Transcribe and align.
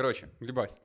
короче, 0.00 0.30
Глебась, 0.40 0.80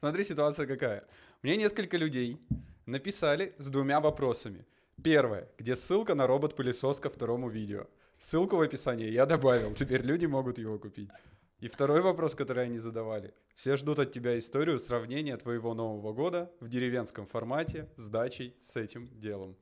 смотри, 0.00 0.24
ситуация 0.24 0.66
какая. 0.66 1.04
Мне 1.42 1.56
несколько 1.56 1.96
людей 1.96 2.36
написали 2.84 3.54
с 3.58 3.68
двумя 3.68 4.00
вопросами. 4.00 4.66
Первое, 5.04 5.48
где 5.56 5.76
ссылка 5.76 6.16
на 6.16 6.26
робот-пылесос 6.26 6.98
ко 6.98 7.08
второму 7.08 7.48
видео. 7.48 7.86
Ссылку 8.18 8.56
в 8.56 8.60
описании 8.60 9.08
я 9.08 9.24
добавил, 9.24 9.72
теперь 9.74 10.02
люди 10.02 10.26
могут 10.26 10.58
его 10.58 10.80
купить. 10.80 11.10
И 11.60 11.68
второй 11.68 12.02
вопрос, 12.02 12.34
который 12.34 12.64
они 12.64 12.80
задавали. 12.80 13.34
Все 13.54 13.76
ждут 13.76 14.00
от 14.00 14.10
тебя 14.10 14.36
историю 14.36 14.80
сравнения 14.80 15.36
твоего 15.36 15.72
Нового 15.72 16.12
года 16.12 16.50
в 16.58 16.68
деревенском 16.68 17.24
формате 17.24 17.88
с 17.94 18.08
дачей 18.08 18.56
с 18.60 18.74
этим 18.74 19.06
делом. 19.20 19.56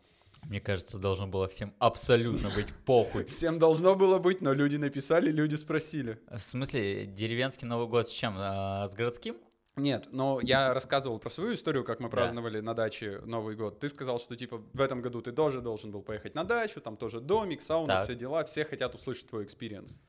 Мне 0.48 0.60
кажется, 0.60 0.98
должно 0.98 1.26
было 1.26 1.48
всем 1.48 1.74
абсолютно 1.78 2.50
быть 2.50 2.68
похуй. 2.84 3.24
Всем 3.26 3.58
должно 3.58 3.94
было 3.94 4.18
быть, 4.18 4.40
но 4.40 4.52
люди 4.52 4.76
написали, 4.76 5.30
люди 5.30 5.54
спросили. 5.56 6.20
В 6.30 6.40
смысле, 6.40 7.06
деревенский 7.06 7.66
Новый 7.66 7.86
год 7.88 8.08
с 8.08 8.12
чем? 8.12 8.34
А, 8.38 8.86
с 8.86 8.94
городским? 8.94 9.36
Нет, 9.76 10.08
но 10.12 10.38
я 10.40 10.72
рассказывал 10.72 11.18
про 11.18 11.30
свою 11.30 11.54
историю, 11.54 11.82
как 11.82 11.98
мы 11.98 12.08
праздновали 12.08 12.60
на 12.60 12.74
даче 12.74 13.20
Новый 13.24 13.56
год. 13.56 13.80
Ты 13.80 13.88
сказал, 13.88 14.20
что 14.20 14.36
типа 14.36 14.62
в 14.72 14.80
этом 14.80 15.02
году 15.02 15.20
ты 15.20 15.32
тоже 15.32 15.60
должен 15.60 15.90
был 15.90 16.02
поехать 16.02 16.34
на 16.36 16.44
дачу, 16.44 16.80
там 16.80 16.96
тоже 16.96 17.20
домик, 17.20 17.60
сауна, 17.60 17.94
Так. 17.94 18.04
все 18.04 18.14
дела. 18.14 18.44
Все 18.44 18.64
хотят 18.64 18.94
услышать 18.94 19.28
твой 19.28 19.44
experience. 19.44 20.00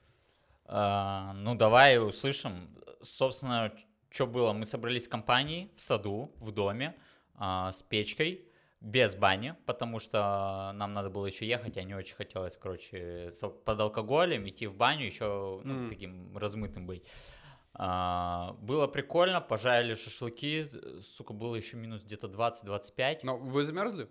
А, 0.66 1.34
ну, 1.34 1.56
давай 1.56 1.98
услышим. 1.98 2.78
Собственно, 3.02 3.72
что 4.10 4.28
было? 4.28 4.54
Мы 4.54 4.66
собрались 4.66 5.08
в 5.08 5.10
компании 5.10 5.72
в 5.76 5.82
саду, 5.82 6.32
в 6.38 6.52
доме, 6.52 6.96
а, 7.34 7.72
с 7.72 7.82
печкой, 7.82 8.46
без 8.82 9.16
бани, 9.16 9.56
потому 9.66 10.00
что 10.00 10.72
нам 10.76 10.94
надо 10.94 11.10
было 11.10 11.26
еще 11.26 11.48
ехать, 11.48 11.78
а 11.78 11.84
не 11.84 11.96
очень 11.96 12.16
хотелось, 12.16 12.58
короче, 12.58 13.32
под 13.66 13.80
алкоголем 13.80 14.48
идти 14.48 14.68
в 14.68 14.76
баню, 14.76 15.06
еще 15.06 15.62
ну, 15.64 15.74
М. 15.84 15.90
таким 15.90 16.38
размытым 16.38 16.86
быть. 16.86 17.04
А, 17.74 18.56
было 18.62 18.88
прикольно, 18.88 19.42
пожарили 19.42 19.96
шашлыки, 19.96 20.68
сука, 21.02 21.34
было 21.34 21.56
еще 21.56 21.78
минус 21.78 22.04
где-то 22.04 22.28
20-25. 22.28 23.20
Но 23.24 23.38
вы 23.38 23.64
замерзли? 23.64 24.08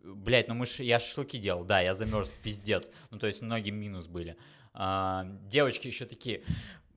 Блять, 0.00 0.46
ну 0.46 0.54
мы 0.54 0.66
ж, 0.66 0.80
я 0.80 1.00
шашлыки 1.00 1.38
делал, 1.38 1.64
да, 1.64 1.80
я 1.80 1.94
замерз, 1.94 2.28
пиздец. 2.44 2.90
Ну, 3.10 3.18
то 3.18 3.26
есть 3.26 3.42
многие 3.42 3.70
минус 3.70 4.06
были. 4.06 4.36
А, 4.72 5.24
девочки 5.42 5.88
еще 5.88 6.06
такие, 6.06 6.44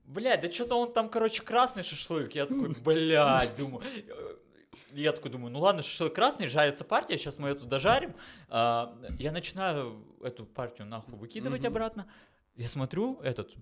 блядь, 0.05 0.41
да 0.41 0.51
что-то 0.51 0.75
он 0.75 0.93
там, 0.93 1.09
короче, 1.09 1.41
красный 1.41 1.81
шашлык. 1.83 2.35
Я 2.35 2.45
такой, 2.45 2.69
блядь, 2.69 3.55
думаю. 3.55 3.83
Я 4.91 5.11
такой 5.11 5.31
думаю, 5.31 5.51
ну 5.51 5.59
ладно, 5.59 5.81
шашлык 5.81 6.13
красный, 6.15 6.47
жарится 6.47 6.85
партия, 6.85 7.17
сейчас 7.17 7.37
мы 7.37 7.49
эту 7.49 7.65
дожарим. 7.65 8.15
А, 8.49 8.97
я 9.19 9.31
начинаю 9.31 10.05
эту 10.23 10.45
партию 10.45 10.87
нахуй 10.87 11.15
выкидывать 11.17 11.61
Мгм. 11.61 11.67
обратно. 11.67 12.07
Я 12.55 12.67
смотрю, 12.67 13.19
этот, 13.21 13.53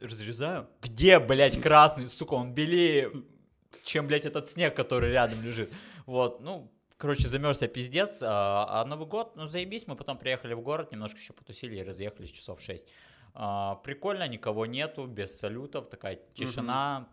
разрезаю. 0.00 0.68
Где, 0.80 1.18
блядь, 1.18 1.60
красный, 1.60 2.08
сука, 2.08 2.34
он 2.34 2.54
белее, 2.54 3.10
чем, 3.84 4.06
блядь, 4.06 4.24
этот 4.24 4.48
снег, 4.48 4.74
который 4.74 5.10
рядом 5.10 5.42
лежит. 5.42 5.72
Вот, 6.06 6.40
ну, 6.40 6.70
короче, 6.96 7.28
замерз 7.28 7.60
я 7.62 7.68
пиздец. 7.68 8.22
А, 8.22 8.66
а 8.80 8.84
Новый 8.86 9.06
год, 9.06 9.36
ну, 9.36 9.46
заебись, 9.46 9.86
мы 9.86 9.96
потом 9.96 10.16
приехали 10.18 10.54
в 10.54 10.60
город, 10.60 10.92
немножко 10.92 11.18
еще 11.18 11.32
потусили 11.34 11.76
и 11.76 11.82
разъехались 11.82 12.30
часов 12.30 12.60
6. 12.60 12.86
А, 13.34 13.76
прикольно, 13.76 14.26
никого 14.28 14.64
нету, 14.64 15.06
без 15.06 15.38
салютов, 15.38 15.88
такая 15.90 16.20
тишина. 16.34 17.08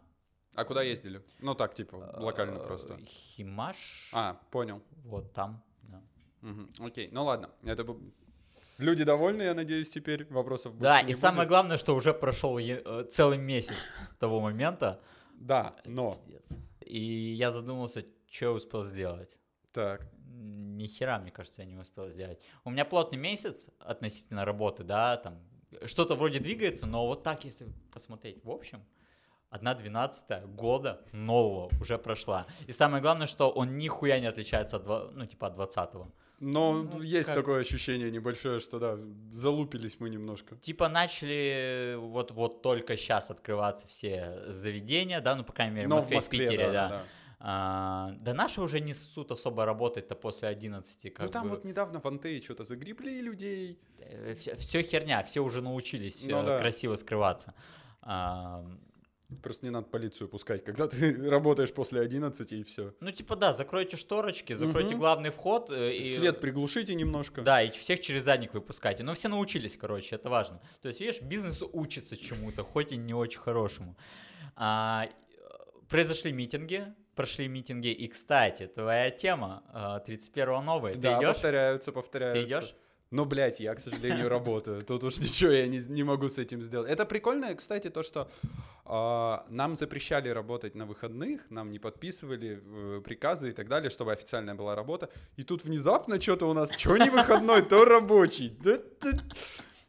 А 0.56 0.66
куда 0.66 0.82
ездили? 0.84 1.22
Ну 1.40 1.56
так, 1.56 1.74
типа, 1.74 1.96
локально 2.18 2.58
Э, 2.58 2.68
просто. 2.68 2.98
Химаш, 3.06 4.10
А, 4.14 4.40
понял. 4.52 4.82
вот 5.06 5.34
там, 5.34 5.64
да. 5.84 6.02
Окей, 6.80 7.10
ну 7.12 7.24
ладно. 7.24 7.50
Это 7.64 7.84
был- 7.84 8.00
Люди 8.78 9.04
довольны, 9.04 9.44
я 9.44 9.54
надеюсь, 9.54 9.90
теперь 9.90 10.26
вопросов 10.26 10.74
больше 10.74 10.84
Да, 10.84 11.00
и 11.02 11.14
самое 11.14 11.48
главное, 11.48 11.78
что 11.78 11.96
уже 11.96 12.14
прошел 12.14 12.58
е- 12.58 12.82
э, 12.84 13.06
целый 13.12 13.38
месяц 13.38 13.76
с 14.12 14.16
того 14.16 14.40
момента. 14.42 15.00
Да, 15.36 15.76
но. 15.86 16.16
пиздец. 16.16 16.58
И 16.82 17.34
я 17.34 17.52
задумался, 17.52 18.04
что 18.30 18.46
я 18.46 18.52
успел 18.52 18.84
сделать. 18.84 19.38
Так. 19.72 20.08
Ни 20.26 20.88
хера, 20.88 21.20
мне 21.20 21.32
кажется, 21.32 21.62
я 21.62 21.68
не 21.68 21.78
успел 21.78 22.10
сделать. 22.10 22.42
У 22.66 22.72
меня 22.72 22.84
плотный 22.86 23.20
месяц 23.20 23.70
относительно 23.80 24.46
работы, 24.46 24.84
да, 24.84 25.16
там 25.18 25.40
что-то 25.86 26.16
вроде 26.16 26.40
двигается, 26.40 26.88
но 26.88 27.06
вот 27.06 27.24
так, 27.24 27.46
если 27.46 27.68
посмотреть 27.92 28.44
в 28.44 28.50
общем, 28.50 28.84
одна 29.52 29.74
двенадцатая 29.76 30.46
года 30.48 31.02
нового 31.12 31.70
уже 31.80 31.98
прошла. 31.98 32.48
И 32.68 32.72
самое 32.72 33.02
главное, 33.04 33.28
что 33.28 33.50
он 33.52 33.78
нихуя 33.78 34.20
не 34.20 34.26
отличается 34.28 34.78
от, 34.78 35.14
ну, 35.14 35.26
типа, 35.28 35.48
от 35.48 35.54
20 35.56 35.90
Но 36.40 36.74
Ну, 36.74 37.02
есть 37.02 37.28
как- 37.28 37.36
такое 37.36 37.62
ощущение 37.62 38.10
небольшое, 38.10 38.60
что 38.60 38.80
да, 38.80 38.98
залупились 39.32 40.00
мы 40.00 40.10
немножко. 40.10 40.56
Типа 40.56 40.90
начали 40.90 41.96
вот, 42.00 42.32
вот 42.32 42.62
только 42.64 42.98
сейчас 42.98 43.30
открываться 43.30 43.86
все 43.88 44.44
заведения, 44.48 45.22
да, 45.22 45.36
ну, 45.36 45.44
по 45.44 45.54
крайней 45.54 45.76
мере, 45.76 45.88
в 45.88 45.90
Но 45.90 45.96
Москве, 45.98 46.18
и 46.18 46.22
в 46.22 46.30
Питере, 46.30 46.72
да. 46.72 46.90
да. 46.90 47.04
А, 47.44 48.12
да 48.22 48.34
наши 48.34 48.62
уже 48.62 48.80
не 48.80 48.90
несут 48.90 49.32
особо 49.32 49.66
работать-то 49.66 50.16
после 50.16 50.48
11, 50.48 51.10
как 51.14 51.26
Ну 51.26 51.32
там 51.32 51.44
бы. 51.44 51.50
вот 51.50 51.66
недавно 51.66 52.00
в 52.00 52.06
Антее 52.06 52.40
что-то 52.42 52.64
загребли 52.64 53.20
людей. 53.22 53.80
все, 54.58 54.82
херня, 54.84 55.24
все 55.24 55.42
уже 55.42 55.62
научились 55.62 56.22
Ну 56.24 56.38
э, 56.38 56.46
да. 56.46 56.60
красиво 56.60 56.96
скрываться. 56.96 57.54
А, 58.04 58.64
Просто 59.42 59.66
не 59.66 59.70
надо 59.72 59.88
полицию 59.88 60.28
пускать, 60.28 60.64
когда 60.64 60.88
ты 60.88 61.14
работаешь 61.30 61.74
после 61.74 62.02
11 62.02 62.52
и 62.52 62.64
все. 62.64 62.94
ну, 63.00 63.12
типа, 63.12 63.36
да, 63.36 63.54
закройте 63.54 63.98
шторочки, 63.98 64.54
закройте 64.54 64.90
Мгм. 64.92 65.00
главный 65.00 65.30
вход. 65.30 65.70
э, 65.70 65.92
И, 65.92 66.14
Свет 66.16 66.40
приглушите 66.42 66.96
немножко. 66.96 67.42
Да, 67.42 67.62
и 67.64 67.72
всех 67.72 68.02
через 68.02 68.24
задник 68.24 68.54
выпускайте. 68.54 69.04
Но 69.04 69.14
все 69.14 69.30
научились, 69.30 69.78
короче, 69.78 70.16
это 70.16 70.30
важно. 70.30 70.60
То 70.82 70.90
есть, 70.90 71.00
видишь, 71.00 71.22
бизнес 71.22 71.62
учится 71.72 72.18
чему-то, 72.18 72.64
хоть 72.64 72.92
и 72.92 72.98
не 72.98 73.14
очень 73.14 73.40
хорошему. 73.40 73.96
А, 74.56 75.06
э, 75.08 75.48
произошли 75.90 76.32
митинги, 76.32 76.94
прошли 77.16 77.48
митинги. 77.48 77.88
И, 77.90 78.08
кстати, 78.08 78.68
твоя 78.68 79.10
тема 79.12 79.64
а, 79.74 80.00
31 80.00 80.64
новая. 80.66 80.96
Да, 80.96 81.18
идешь? 81.20 81.28
повторяются, 81.36 81.92
повторяются. 81.92 82.42
Ты 82.42 82.48
идешь? 82.48 82.76
Ну, 83.12 83.26
блядь, 83.26 83.60
я, 83.60 83.76
к 83.76 83.80
сожалению, 83.80 84.30
работаю. 84.30 84.84
Тут 84.86 85.04
уж 85.04 85.18
ничего 85.18 85.52
я 85.52 85.68
не, 85.68 85.80
не 85.80 86.04
могу 86.04 86.30
с 86.30 86.38
этим 86.38 86.62
сделать. 86.62 86.90
Это 86.90 87.06
прикольно, 87.06 87.54
кстати, 87.56 87.90
то, 87.90 88.04
что 88.04 88.32
а, 88.86 89.46
нам 89.50 89.76
запрещали 89.76 90.30
работать 90.30 90.76
на 90.76 90.86
выходных, 90.86 91.42
нам 91.50 91.72
не 91.72 91.80
подписывали 91.80 92.62
э, 92.64 93.02
приказы 93.02 93.50
и 93.50 93.52
так 93.52 93.68
далее, 93.68 93.90
чтобы 93.90 94.14
официальная 94.14 94.56
была 94.56 94.76
работа. 94.76 95.10
И 95.36 95.44
тут 95.44 95.66
внезапно 95.66 96.22
что-то 96.22 96.46
у 96.50 96.54
нас, 96.54 96.72
что 96.72 96.96
не 96.98 97.10
выходной, 97.10 97.62
то 97.64 97.84
рабочий. 97.84 98.58
Да, 98.64 98.78
да. 99.02 99.12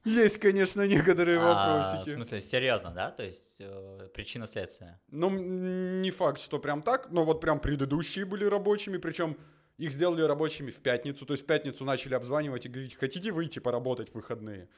Есть, 0.04 0.38
конечно, 0.38 0.84
некоторые 0.84 1.38
А, 1.38 1.40
в 1.40 1.44
вопросики. 1.44 2.14
смысле, 2.16 2.40
серьезно, 2.40 2.90
да? 2.90 3.12
То 3.12 3.24
есть, 3.24 3.54
э, 3.60 4.08
причина 4.12 4.48
следствия. 4.48 5.00
Ну, 5.12 5.30
не 5.30 6.10
факт, 6.10 6.40
что 6.40 6.58
прям 6.58 6.82
так, 6.82 7.10
но 7.12 7.24
вот 7.24 7.40
прям 7.40 7.60
предыдущие 7.60 8.24
были 8.24 8.44
рабочими, 8.44 8.96
причем 8.96 9.36
их 9.82 9.92
сделали 9.92 10.22
рабочими 10.22 10.70
в 10.70 10.80
пятницу, 10.80 11.26
то 11.26 11.34
есть 11.34 11.44
в 11.44 11.46
пятницу 11.46 11.84
начали 11.84 12.14
обзванивать 12.14 12.66
и 12.66 12.68
говорить, 12.68 12.94
хотите 12.94 13.32
выйти 13.32 13.58
поработать 13.58 14.10
в 14.10 14.14
выходные? 14.14 14.68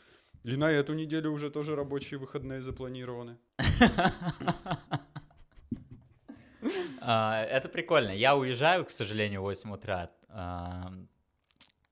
И 0.45 0.57
на 0.57 0.71
эту 0.71 0.95
неделю 0.95 1.31
уже 1.33 1.51
тоже 1.51 1.75
рабочие 1.77 2.19
выходные 2.19 2.63
запланированы. 2.63 3.37
А, 7.01 7.43
Это 7.45 7.69
прикольно. 7.69 8.11
Я 8.11 8.35
уезжаю, 8.37 8.85
к 8.87 8.91
сожалению, 8.91 9.41
в 9.43 9.45
8 9.45 9.73
утра 9.75 10.11
а, 10.31 10.91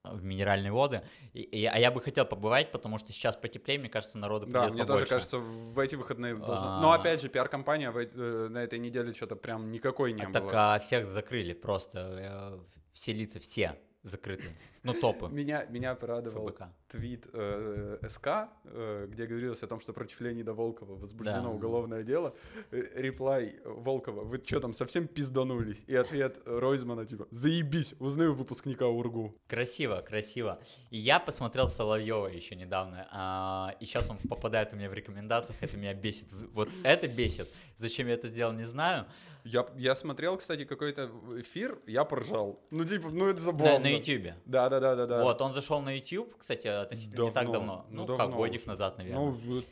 в 0.05 0.25
минеральные 0.25 0.73
воды, 0.73 1.03
и- 1.35 1.43
и- 1.43 1.65
а 1.67 1.79
я 1.79 1.91
бы 1.91 2.01
хотел 2.01 2.25
побывать, 2.25 2.73
потому 2.73 2.99
что 2.99 3.13
сейчас 3.13 3.37
потеплее, 3.37 3.79
мне 3.79 3.89
кажется, 3.91 4.19
народу 4.19 4.47
Да, 4.47 4.69
мне 4.71 4.83
побольше. 4.85 4.87
тоже 4.87 5.07
кажется, 5.07 5.39
в 5.39 5.79
эти 5.79 5.95
выходные 5.97 6.35
должно... 6.35 6.79
А. 6.79 6.81
Но 6.81 6.93
опять 6.93 7.21
же, 7.23 7.29
пиар-компания 7.29 7.93
э, 7.95 8.49
на 8.49 8.59
этой 8.65 8.79
неделе 8.79 9.13
что-то 9.13 9.37
прям 9.37 9.71
никакой 9.71 10.13
не 10.13 10.23
А 10.23 10.29
было. 10.31 10.33
так 10.33 10.45
а, 10.55 10.79
всех 10.81 11.07
закрыли 11.07 11.53
просто, 11.53 12.59
э, 12.59 12.59
все 12.93 13.13
лица, 13.13 13.41
все 13.41 13.79
закрыты. 14.03 14.57
Ну, 14.83 14.95
топы. 14.95 15.29
Меня, 15.29 15.65
меня 15.67 15.95
порадовал 15.95 16.49
ФБК. 16.49 16.73
Твит 16.93 17.27
э, 17.33 17.99
СК, 18.09 18.27
э, 18.65 19.07
где 19.11 19.27
говорилось 19.27 19.63
о 19.63 19.67
том, 19.67 19.81
что 19.81 19.93
против 19.93 20.21
Леонида 20.21 20.53
Волкова 20.53 20.95
возбуждено 20.97 21.43
Да. 21.43 21.49
уголовное 21.49 22.03
дело. 22.03 22.35
Э, 22.71 22.83
Реплай 22.95 23.57
Волкова, 23.65 24.23
вы 24.25 24.43
что 24.45 24.61
там, 24.61 24.75
совсем 24.75 25.09
пизданулись? 25.09 25.83
И 25.87 25.97
ответ 25.97 26.41
Ройзмана 26.45 27.07
типа, 27.07 27.27
заебись, 27.31 27.95
узнаю 27.99 28.35
выпускника 28.35 28.87
УРГУ. 28.89 29.35
Красиво, 29.49 30.03
красиво. 30.07 30.59
И 30.91 30.99
я 30.99 31.19
посмотрел 31.19 31.67
Соловьева 31.67 32.27
еще 32.29 32.55
недавно, 32.57 33.09
а, 33.11 33.75
и 33.81 33.87
сейчас 33.87 34.11
он 34.11 34.19
попадает 34.29 34.73
у 34.73 34.77
меня 34.77 34.91
в 34.91 34.95
рекомендациях, 34.95 35.57
это 35.63 35.77
меня 35.77 35.95
бесит. 35.95 36.27
Вот 36.53 36.69
это 36.85 37.09
бесит. 37.09 37.49
Зачем 37.77 38.07
я 38.09 38.15
это 38.15 38.29
сделал, 38.29 38.53
не 38.53 38.65
знаю. 38.65 39.07
Я, 39.45 39.67
я 39.77 39.97
смотрел, 39.97 40.37
кстати, 40.37 40.65
какой-то 40.65 41.11
эфир, 41.41 41.77
я 41.89 42.05
поржал. 42.05 42.61
Ну, 42.71 42.85
типа, 42.85 43.11
ну 43.11 43.25
это 43.27 43.41
На, 43.41 43.41
забавно. 43.41 43.79
на 43.81 43.89
YouTube. 43.89 44.35
Да, 44.47 44.69
да, 44.69 44.79
да, 44.79 44.95
да, 44.95 45.07
да. 45.07 45.23
Вот, 45.25 45.41
он 45.41 45.53
зашел 45.53 45.81
на 45.83 45.97
YouTube, 45.97 46.37
кстати, 46.39 46.69
относительно 46.83 47.25
не 47.25 47.31
так 47.31 47.45
Давно, 47.47 47.53
давно. 47.53 47.87
ну, 47.91 48.01
Ну, 48.03 48.07
давно 48.07 48.25
как 48.27 48.35
годик 48.37 48.61
уже. 48.63 48.69
назад, 48.69 48.99
наверное. 48.99 49.25
Ну, 49.25 49.31
вот, 49.33 49.65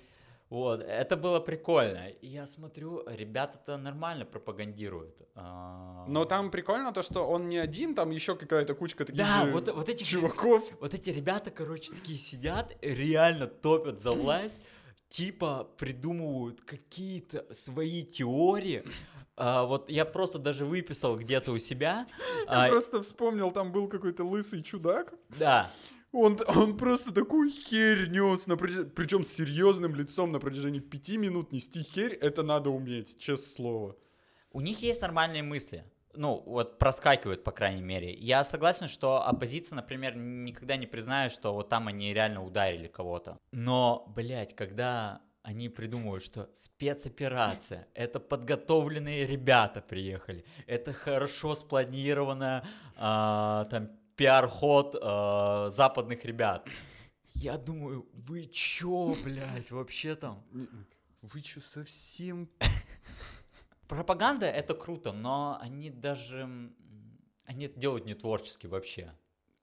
Вот, 0.48 0.80
это 0.80 1.16
было 1.16 1.38
прикольно. 1.40 2.08
И 2.08 2.26
я 2.26 2.46
смотрю, 2.46 3.04
ребята-то 3.06 3.76
нормально 3.76 4.24
пропагандируют. 4.24 5.22
А, 5.36 6.04
но 6.08 6.24
там 6.24 6.50
прикольно 6.50 6.92
то, 6.92 7.02
что 7.02 7.24
он 7.26 7.48
не 7.48 7.58
один, 7.58 7.94
там 7.94 8.10
еще 8.10 8.34
какая-то 8.34 8.74
кучка 8.74 9.04
таких 9.04 9.24
Да, 9.24 9.44
же 9.44 9.52
вот, 9.52 9.72
вот 9.72 9.88
этих 9.88 10.06
чуваков. 10.08 10.64
Вот 10.80 10.92
эти 10.94 11.10
ребята, 11.10 11.50
короче, 11.52 11.92
такие 11.92 12.18
сидят, 12.18 12.76
реально 12.82 13.46
топят 13.46 14.00
за 14.00 14.10
власть, 14.12 14.60
типа 15.08 15.68
придумывают 15.78 16.60
какие-то 16.62 17.46
свои 17.54 18.02
теории, 18.04 18.82
А, 19.36 19.64
вот 19.64 19.88
я 19.88 20.04
просто 20.04 20.38
даже 20.38 20.64
выписал 20.66 21.16
где-то 21.16 21.52
у 21.52 21.58
себя. 21.58 22.06
Я 22.46 22.66
а, 22.66 22.68
просто 22.68 23.02
вспомнил, 23.02 23.50
там 23.52 23.72
был 23.72 23.88
какой-то 23.88 24.22
лысый 24.24 24.62
чудак. 24.62 25.14
Да, 25.38 25.70
Он, 26.12 26.38
он 26.48 26.76
просто 26.76 27.12
такую 27.12 27.50
херь 27.50 28.08
нес, 28.08 28.44
причем 28.94 29.24
с 29.24 29.32
серьезным 29.32 29.94
лицом 29.94 30.32
на 30.32 30.40
протяжении 30.40 30.80
пяти 30.80 31.16
минут 31.16 31.52
нести 31.52 31.82
херь, 31.82 32.14
это 32.14 32.42
надо 32.42 32.70
уметь, 32.70 33.18
честное 33.18 33.54
слово. 33.54 33.96
у 34.52 34.60
них 34.60 34.82
есть 34.82 35.00
нормальные 35.00 35.42
мысли. 35.42 35.84
Ну, 36.14 36.42
вот 36.44 36.78
проскакивают, 36.78 37.44
по 37.44 37.52
крайней 37.52 37.82
мере. 37.82 38.12
Я 38.12 38.42
согласен, 38.42 38.88
что 38.88 39.24
оппозиция, 39.24 39.76
например, 39.76 40.16
никогда 40.16 40.76
не 40.76 40.88
признает, 40.88 41.30
что 41.30 41.54
вот 41.54 41.68
там 41.68 41.86
они 41.86 42.12
реально 42.12 42.44
ударили 42.44 42.88
кого-то. 42.88 43.38
Но, 43.52 44.12
блядь, 44.16 44.56
когда 44.56 45.20
они 45.42 45.68
придумывают, 45.68 46.24
что 46.24 46.50
спецоперация, 46.52 47.86
это 47.94 48.18
подготовленные 48.18 49.24
ребята 49.26 49.80
приехали, 49.80 50.44
это 50.66 50.92
хорошо 50.92 51.54
спланированная 51.54 52.64
а, 52.96 53.64
там 53.66 53.90
пиар-ход 54.20 54.96
а, 55.00 55.70
западных 55.70 56.26
ребят. 56.26 56.68
Я 57.34 57.56
думаю, 57.56 58.06
вы 58.12 58.44
чё, 58.44 59.16
блядь, 59.24 59.70
вообще 59.70 60.14
там? 60.14 60.44
Вы 61.22 61.40
что, 61.40 61.60
совсем... 61.62 62.50
Пропаганда 63.88 64.46
это 64.46 64.74
круто, 64.74 65.12
но 65.12 65.58
они 65.62 65.90
даже 65.90 66.48
они 67.44 67.64
это 67.64 67.80
делают 67.80 68.04
не 68.04 68.14
творчески 68.14 68.66
вообще. 68.66 69.12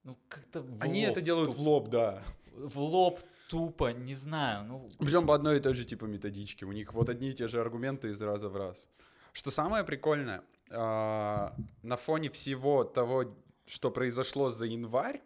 Ну 0.04 0.18
как-то 0.28 0.62
в 0.62 0.82
Они 0.82 1.06
лоб 1.06 1.12
это 1.12 1.22
делают 1.22 1.52
туп- 1.52 1.60
в 1.60 1.62
лоб, 1.62 1.90
да. 1.90 2.24
в 2.52 2.80
лоб 2.80 3.22
тупо, 3.50 3.94
не 3.94 4.16
знаю. 4.16 4.66
Ну 4.66 4.90
Причем 5.00 5.28
по 5.28 5.36
одной 5.36 5.58
и 5.58 5.60
той 5.60 5.76
же 5.76 5.86
типа 5.86 6.06
методичке. 6.06 6.66
У 6.66 6.72
них 6.72 6.94
вот 6.94 7.10
одни 7.10 7.30
и 7.30 7.34
те 7.34 7.48
же 7.48 7.62
аргументы 7.62 8.10
из 8.10 8.22
раза 8.22 8.50
в 8.50 8.58
раз. 8.58 8.90
Что 9.34 9.52
самое 9.52 9.84
прикольное, 9.86 10.42
а, 10.72 11.56
на 11.84 11.96
фоне 11.96 12.30
всего 12.30 12.84
того, 12.84 13.36
что 13.68 13.92
произошло 13.92 14.50
за 14.50 14.66
январь, 14.66 15.22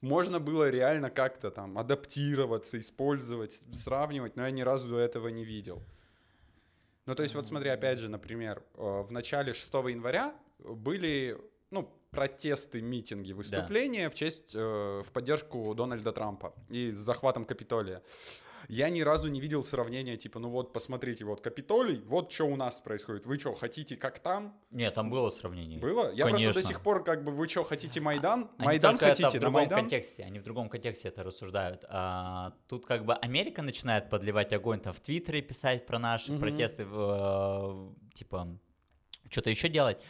можно 0.00 0.38
было 0.38 0.70
реально 0.70 1.10
как-то 1.10 1.50
там 1.50 1.76
адаптироваться, 1.76 2.78
использовать, 2.78 3.52
сравнивать, 3.72 4.36
но 4.36 4.44
я 4.44 4.50
ни 4.50 4.60
разу 4.62 4.88
до 4.88 4.98
этого 4.98 5.28
не 5.28 5.44
видел. 5.44 5.82
Ну, 7.06 7.14
то 7.14 7.22
есть, 7.22 7.34
вот 7.34 7.46
смотри, 7.46 7.70
опять 7.70 7.98
же, 7.98 8.08
например, 8.08 8.62
э, 8.74 9.02
в 9.02 9.10
начале 9.10 9.54
6 9.54 9.72
января 9.88 10.34
были, 10.58 11.40
ну, 11.70 11.90
протесты, 12.10 12.80
митинги, 12.80 13.32
выступления 13.32 14.08
в 14.10 14.14
честь, 14.14 14.54
э, 14.54 15.02
в 15.04 15.12
поддержку 15.12 15.74
Дональда 15.74 16.12
Трампа 16.12 16.54
и 16.68 16.90
с 16.92 16.96
захватом 16.98 17.44
Капитолия. 17.44 18.02
Я 18.68 18.90
ни 18.90 19.00
разу 19.02 19.28
не 19.28 19.40
видел 19.40 19.62
сравнения, 19.62 20.16
типа, 20.16 20.40
ну 20.40 20.50
вот, 20.50 20.72
посмотрите, 20.72 21.24
вот 21.24 21.40
Капитолий, 21.40 22.02
вот 22.04 22.32
что 22.32 22.44
у 22.44 22.56
нас 22.56 22.80
происходит. 22.80 23.24
Вы 23.24 23.38
что, 23.38 23.54
хотите 23.54 23.96
как 23.96 24.18
там? 24.18 24.58
нет, 24.72 24.94
там 24.94 25.10
было 25.10 25.30
сравнение. 25.30 25.78
Было? 25.78 26.10
Я 26.12 26.24
просто 26.26 26.42
Конечно. 26.44 26.62
до 26.62 26.68
сих 26.68 26.80
пор, 26.82 27.04
как 27.04 27.24
бы, 27.24 27.30
вы 27.30 27.46
что, 27.48 27.62
хотите 27.62 28.00
Майдан? 28.00 28.50
Они 28.58 28.66
Майдан 28.66 28.92
только 28.98 29.06
это 29.06 29.22
хотите, 29.22 29.30
в 29.30 29.34
на 29.34 29.40
другом 29.40 29.60
Майдан? 29.60 29.78
контексте, 29.80 30.24
они 30.24 30.38
в 30.40 30.42
другом 30.42 30.68
контексте 30.68 31.08
это 31.08 31.22
рассуждают. 31.22 31.84
А, 31.88 32.52
тут 32.66 32.84
как 32.84 33.04
бы 33.04 33.14
Америка 33.14 33.62
начинает 33.62 34.10
подливать 34.10 34.52
огонь, 34.52 34.80
там 34.80 34.92
в 34.92 35.00
Твиттере 35.00 35.40
писать 35.40 35.86
про 35.86 35.98
наши 36.00 36.32
Мгм. 36.32 36.40
протесты, 36.40 36.84
э, 36.90 37.88
типа 38.14 38.58
что-то 39.30 39.50
еще 39.50 39.68
делать. 39.68 40.02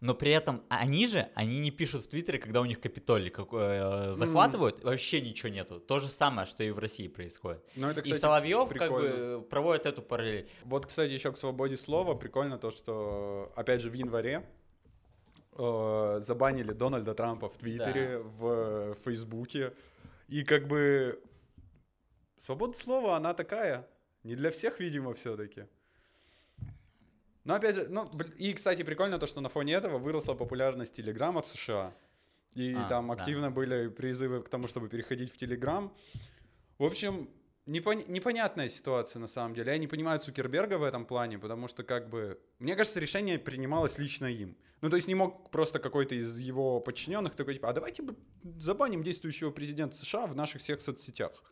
Но 0.00 0.14
при 0.14 0.30
этом 0.30 0.62
они 0.68 1.08
же, 1.08 1.28
они 1.34 1.58
не 1.58 1.72
пишут 1.72 2.04
в 2.04 2.08
Твиттере, 2.08 2.38
когда 2.38 2.60
у 2.60 2.64
них 2.64 2.80
Капитолий 2.80 3.30
какой, 3.30 3.62
э, 3.62 4.12
захватывают, 4.12 4.84
вообще 4.84 5.20
ничего 5.20 5.48
нету. 5.48 5.80
То 5.80 5.98
же 5.98 6.08
самое, 6.08 6.46
что 6.46 6.62
и 6.62 6.70
в 6.70 6.78
России 6.78 7.08
происходит. 7.08 7.64
Ну, 7.74 7.88
это, 7.88 8.00
и 8.00 8.02
кстати, 8.04 8.20
Соловьев 8.20 8.68
как 8.68 8.92
бы 8.92 9.44
проводит 9.50 9.86
эту 9.86 10.02
параллель. 10.02 10.48
Вот, 10.64 10.86
кстати, 10.86 11.10
еще 11.10 11.32
к 11.32 11.36
свободе 11.36 11.76
слова. 11.76 12.14
Прикольно 12.14 12.58
то, 12.58 12.70
что, 12.70 13.52
опять 13.56 13.80
же, 13.80 13.90
в 13.90 13.94
январе 13.94 14.46
э, 15.58 16.20
забанили 16.22 16.72
Дональда 16.72 17.14
Трампа 17.14 17.48
в 17.48 17.56
Твиттере, 17.56 18.18
в 18.18 18.94
Фейсбуке. 19.04 19.72
И 20.28 20.44
как 20.44 20.68
бы 20.68 21.20
свобода 22.36 22.78
слова, 22.78 23.16
она 23.16 23.34
такая. 23.34 23.88
Не 24.22 24.36
для 24.36 24.52
всех, 24.52 24.78
видимо, 24.78 25.14
все-таки. 25.14 25.66
Но 27.48 27.54
опять 27.54 27.76
же, 27.76 27.88
ну, 27.88 28.10
и, 28.36 28.52
кстати, 28.52 28.82
прикольно 28.82 29.18
то, 29.18 29.26
что 29.26 29.40
на 29.40 29.48
фоне 29.48 29.72
этого 29.72 29.96
выросла 29.96 30.34
популярность 30.34 30.92
Телеграма 30.92 31.40
в 31.40 31.48
США. 31.48 31.94
И 32.52 32.74
А, 32.74 32.88
там 32.90 33.06
да. 33.08 33.14
активно 33.14 33.50
были 33.50 33.88
призывы 33.88 34.42
к 34.42 34.50
тому, 34.50 34.68
чтобы 34.68 34.90
переходить 34.90 35.32
в 35.32 35.36
Телеграм. 35.38 35.90
В 36.76 36.84
общем, 36.84 37.30
непон- 37.66 38.04
непонятная 38.06 38.68
ситуация 38.68 39.20
на 39.20 39.28
самом 39.28 39.54
деле. 39.54 39.72
Я 39.72 39.78
не 39.78 39.86
понимаю 39.86 40.20
Цукерберга 40.20 40.76
в 40.76 40.82
этом 40.82 41.06
плане, 41.06 41.38
потому 41.38 41.68
что 41.68 41.84
как 41.84 42.10
бы... 42.10 42.38
Мне 42.58 42.76
кажется, 42.76 43.00
решение 43.00 43.38
принималось 43.38 43.96
лично 43.98 44.26
им. 44.26 44.54
Ну, 44.82 44.90
то 44.90 44.96
есть 44.96 45.08
не 45.08 45.14
мог 45.14 45.50
просто 45.50 45.78
какой-то 45.78 46.14
из 46.16 46.38
его 46.38 46.80
подчиненных 46.80 47.34
такой, 47.34 47.54
типа, 47.54 47.70
а 47.70 47.72
давайте 47.72 48.02
забаним 48.60 49.02
действующего 49.02 49.52
президента 49.52 49.96
США 49.96 50.26
в 50.26 50.36
наших 50.36 50.60
всех 50.60 50.82
соцсетях. 50.82 51.42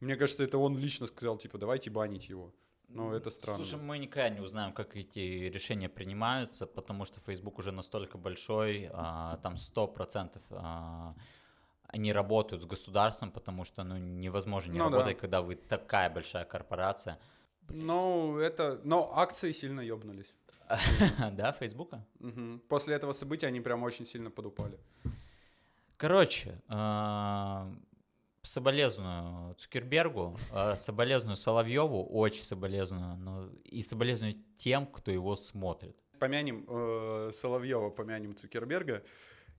Мне 0.00 0.16
кажется, 0.16 0.44
это 0.44 0.56
он 0.56 0.78
лично 0.78 1.06
сказал, 1.06 1.36
типа, 1.36 1.58
давайте 1.58 1.90
банить 1.90 2.30
его. 2.30 2.54
Но 2.88 3.14
это 3.14 3.30
странно. 3.30 3.64
Слушай, 3.64 3.80
мы 3.80 3.98
никогда 3.98 4.28
не 4.28 4.40
узнаем, 4.40 4.72
как 4.72 4.96
эти 4.96 5.18
решения 5.18 5.88
принимаются, 5.88 6.66
потому 6.66 7.04
что 7.04 7.20
Facebook 7.20 7.58
уже 7.58 7.72
настолько 7.72 8.18
большой, 8.18 8.90
а, 8.92 9.38
там 9.42 9.54
100% 9.54 10.40
а, 10.50 11.14
они 11.92 12.12
работают 12.12 12.62
с 12.62 12.66
государством, 12.66 13.30
потому 13.30 13.64
что 13.64 13.84
ну, 13.84 13.96
невозможно 13.96 14.72
не 14.72 14.78
Ну 14.78 14.90
да. 14.90 14.96
работать, 14.96 15.18
когда 15.18 15.40
вы 15.40 15.56
такая 15.56 16.10
большая 16.10 16.44
корпорация. 16.44 17.18
Ну, 17.68 18.38
это... 18.38 18.80
Но 18.84 19.12
акции 19.14 19.52
сильно 19.52 19.80
ёбнулись. 19.80 20.34
Да, 21.32 21.52
Фейсбука? 21.52 22.06
После 22.68 22.94
этого 22.94 23.12
события 23.12 23.46
они 23.46 23.60
прям 23.60 23.82
очень 23.82 24.06
сильно 24.06 24.30
подупали. 24.30 24.78
Короче, 25.96 26.60
а, 26.68 27.70
соболезную 28.42 29.54
Цукербергу, 29.54 30.38
а, 30.50 30.76
соболезную 30.76 31.36
Соловьеву, 31.36 32.04
очень 32.04 32.44
соболезную, 32.44 33.16
но 33.16 33.50
и 33.64 33.82
соболезную 33.82 34.34
тем, 34.58 34.86
кто 34.86 35.10
его 35.10 35.36
смотрит. 35.36 35.96
Помянем 36.18 36.64
э, 36.68 37.32
Соловьева, 37.34 37.90
помянем 37.90 38.36
Цукерберга 38.36 39.02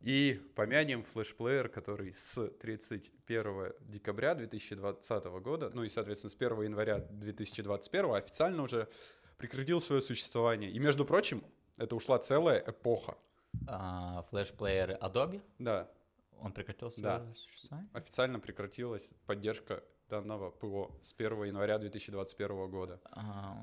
и 0.01 0.39
помянем 0.55 1.03
флешплеер, 1.03 1.69
который 1.69 2.13
с 2.13 2.49
31 2.61 3.73
декабря 3.81 4.35
2020 4.35 5.25
года, 5.41 5.71
ну 5.73 5.83
и, 5.83 5.89
соответственно, 5.89 6.31
с 6.31 6.35
1 6.35 6.61
января 6.63 6.99
2021 6.99 8.13
официально 8.13 8.63
уже 8.63 8.87
прекратил 9.37 9.81
свое 9.81 10.01
существование. 10.01 10.71
И, 10.71 10.79
между 10.79 11.05
прочим, 11.05 11.43
это 11.77 11.95
ушла 11.95 12.19
целая 12.19 12.63
эпоха. 12.65 13.17
А, 13.67 14.23
Флешплееры 14.29 14.97
Adobe, 15.01 15.41
Да, 15.59 15.89
он 16.41 16.51
прекратил 16.53 16.91
свое 16.91 17.19
Да. 17.19 17.33
существование? 17.35 17.89
официально 17.93 18.39
прекратилась 18.39 19.11
поддержка 19.25 19.83
данного 20.09 20.51
ПО 20.51 20.91
с 21.03 21.13
1 21.13 21.43
января 21.45 21.77
2021 21.79 22.69
года. 22.69 22.99
А, 23.11 23.57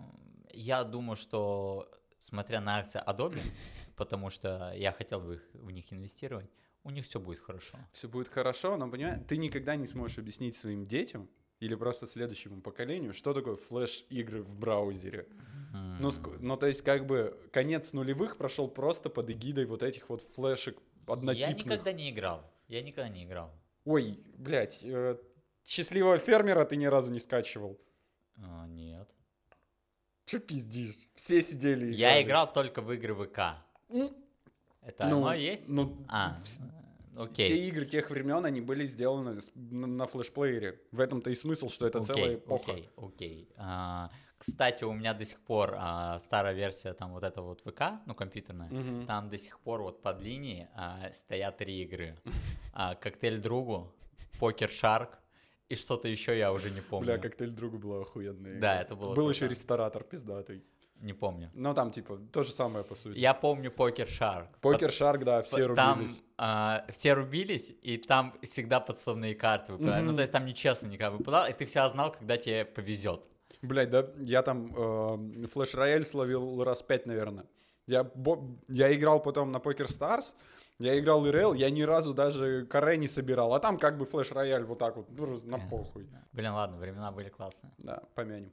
Я 0.52 0.82
думаю, 0.84 1.16
что 1.16 1.90
смотря 2.18 2.60
на 2.60 2.78
акции 2.78 3.00
Adobe, 3.06 3.40
потому 3.96 4.30
что 4.30 4.72
я 4.76 4.92
хотел 4.92 5.20
бы 5.20 5.34
их, 5.36 5.48
в 5.54 5.70
них 5.70 5.92
инвестировать, 5.92 6.50
у 6.82 6.90
них 6.90 7.04
все 7.04 7.20
будет 7.20 7.40
хорошо. 7.40 7.78
Все 7.92 8.08
будет 8.08 8.28
хорошо, 8.28 8.76
но, 8.76 8.90
понимаешь, 8.90 9.20
ты 9.28 9.36
никогда 9.36 9.76
не 9.76 9.86
сможешь 9.86 10.18
объяснить 10.18 10.56
своим 10.56 10.86
детям 10.86 11.28
или 11.60 11.74
просто 11.74 12.06
следующему 12.06 12.62
поколению, 12.62 13.12
что 13.12 13.34
такое 13.34 13.56
флеш-игры 13.56 14.42
в 14.42 14.54
браузере. 14.54 15.28
М. 15.74 15.98
Ну, 16.00 16.10
ну, 16.40 16.56
то 16.56 16.66
есть, 16.66 16.82
как 16.82 17.06
бы, 17.06 17.38
конец 17.52 17.92
нулевых 17.92 18.38
прошел 18.38 18.66
просто 18.66 19.10
под 19.10 19.28
эгидой 19.30 19.66
вот 19.66 19.82
этих 19.82 20.08
вот 20.08 20.22
флешек 20.34 20.78
однотипных. 21.06 21.56
я 21.58 21.64
никогда 21.64 21.92
не 21.92 22.10
играл. 22.10 22.42
Я 22.70 22.82
никогда 22.82 23.08
не 23.08 23.24
играл. 23.24 23.52
Ой, 23.84 24.20
блядь, 24.38 24.80
э, 24.84 25.16
счастливого 25.64 26.18
фермера 26.18 26.64
ты 26.64 26.76
ни 26.76 26.86
разу 26.86 27.10
не 27.10 27.18
скачивал. 27.18 27.76
А, 28.38 28.66
нет. 28.68 29.08
Че 30.24 30.38
пиздишь? 30.38 31.08
Все 31.16 31.42
сидели 31.42 31.86
и 31.88 31.94
Я 31.94 32.10
играли. 32.12 32.22
играл 32.26 32.52
только 32.52 32.80
в 32.80 32.92
игры 32.92 33.14
ВК. 33.14 33.38
Ну, 33.88 34.16
Это 34.82 35.08
ну, 35.08 35.18
оно 35.18 35.34
есть? 35.34 35.68
Ну, 35.68 35.96
А, 36.08 36.38
вс- 36.44 36.60
э, 37.16 37.32
все 37.34 37.46
окей. 37.46 37.68
игры 37.68 37.86
тех 37.86 38.08
времен, 38.08 38.44
они 38.46 38.60
были 38.60 38.86
сделаны 38.86 39.40
с- 39.40 39.50
на, 39.56 39.88
на 39.88 40.06
флешплеере. 40.06 40.80
В 40.92 41.00
этом-то 41.00 41.30
и 41.30 41.34
смысл, 41.34 41.68
что 41.70 41.88
это 41.88 42.00
целая 42.02 42.24
Окей, 42.26 42.36
эпоха. 42.36 42.72
окей, 42.72 42.88
окей. 42.96 43.48
А, 43.56 44.10
Кстати, 44.44 44.84
у 44.84 44.92
меня 44.94 45.12
до 45.12 45.26
сих 45.26 45.38
пор 45.40 45.74
а, 45.78 46.18
старая 46.20 46.54
версия 46.54 46.94
там 46.94 47.12
вот 47.12 47.22
этого 47.24 47.48
вот 47.48 47.60
ВК, 47.60 48.00
ну 48.06 48.14
компьютерная, 48.14 48.68
Мгм. 48.70 49.06
там 49.06 49.28
до 49.28 49.36
сих 49.36 49.60
пор 49.60 49.82
вот 49.82 50.00
под 50.00 50.20
линией 50.22 50.68
а, 50.74 51.10
стоят 51.12 51.58
три 51.58 51.82
игры. 51.82 52.16
А, 52.72 52.94
Коктейль 52.94 53.38
другу, 53.40 53.92
Poker 54.38 54.70
Shark 54.70 55.18
и 55.68 55.74
что-то 55.74 56.08
еще 56.08 56.38
я 56.38 56.52
уже 56.52 56.70
не 56.70 56.80
помню. 56.80 57.06
Бля, 57.06 57.18
коктейль 57.18 57.50
другу 57.50 57.78
была 57.78 58.00
охуенная. 58.00 58.58
Да, 58.58 58.80
это 58.80 58.96
было 58.96 59.08
Был 59.08 59.26
круто. 59.26 59.30
еще 59.34 59.48
ресторатор 59.48 60.04
пиздатый. 60.04 60.64
Не 60.96 61.12
помню. 61.12 61.50
Ну, 61.54 61.74
там, 61.74 61.90
типа, 61.90 62.18
то 62.32 62.42
же 62.44 62.52
самое, 62.52 62.84
по 62.84 62.94
сути. 62.94 63.18
Я 63.18 63.34
помню 63.34 63.70
Poker 63.70 64.06
Shark. 64.08 64.58
Poker 64.60 64.90
Shark, 64.92 65.24
да, 65.24 65.42
все 65.42 65.68
По- 65.68 65.74
Там 65.74 65.98
рубились. 66.00 66.22
а, 66.38 66.84
все 66.90 67.12
рубились, 67.14 67.72
и 67.82 67.96
там 67.98 68.34
всегда 68.42 68.80
подставные 68.80 69.34
карты 69.34 69.72
выпадают. 69.72 70.04
Ну, 70.04 70.10
Мгм. 70.12 70.16
то 70.16 70.22
есть 70.22 70.32
там 70.32 70.44
нечестно 70.46 70.86
никогда 70.88 71.10
выпадал, 71.10 71.46
и 71.48 71.52
ты 71.52 71.64
всегда 71.66 71.88
знал, 71.88 72.12
когда 72.12 72.36
тебе 72.36 72.64
повезет. 72.64 73.24
Блядь, 73.62 73.90
да, 73.90 74.06
я 74.18 74.42
там 74.42 74.72
э, 74.74 75.46
флеш-рояль 75.48 76.06
словил 76.06 76.64
раз 76.64 76.82
пять, 76.82 77.06
наверное. 77.06 77.44
Я, 77.86 78.04
бо- 78.04 78.56
я 78.68 78.94
играл 78.94 79.20
потом 79.22 79.52
на 79.52 79.58
Poker 79.58 79.86
Stars, 79.86 80.34
я 80.78 80.98
играл 80.98 81.26
ИРЛ, 81.26 81.54
я 81.54 81.68
ни 81.70 81.82
разу 81.82 82.14
даже 82.14 82.64
каре 82.66 82.96
не 82.96 83.08
собирал. 83.08 83.52
А 83.52 83.58
там 83.60 83.76
как 83.78 83.98
бы 83.98 84.06
флеш-рояль 84.06 84.64
вот 84.64 84.78
так 84.78 84.96
вот, 84.96 85.06
ну, 85.10 85.40
на 85.44 85.58
похуй. 85.58 86.08
Блин, 86.32 86.52
ладно, 86.52 86.78
времена 86.78 87.12
были 87.12 87.28
классные. 87.28 87.72
Да, 87.78 88.02
помянем. 88.14 88.50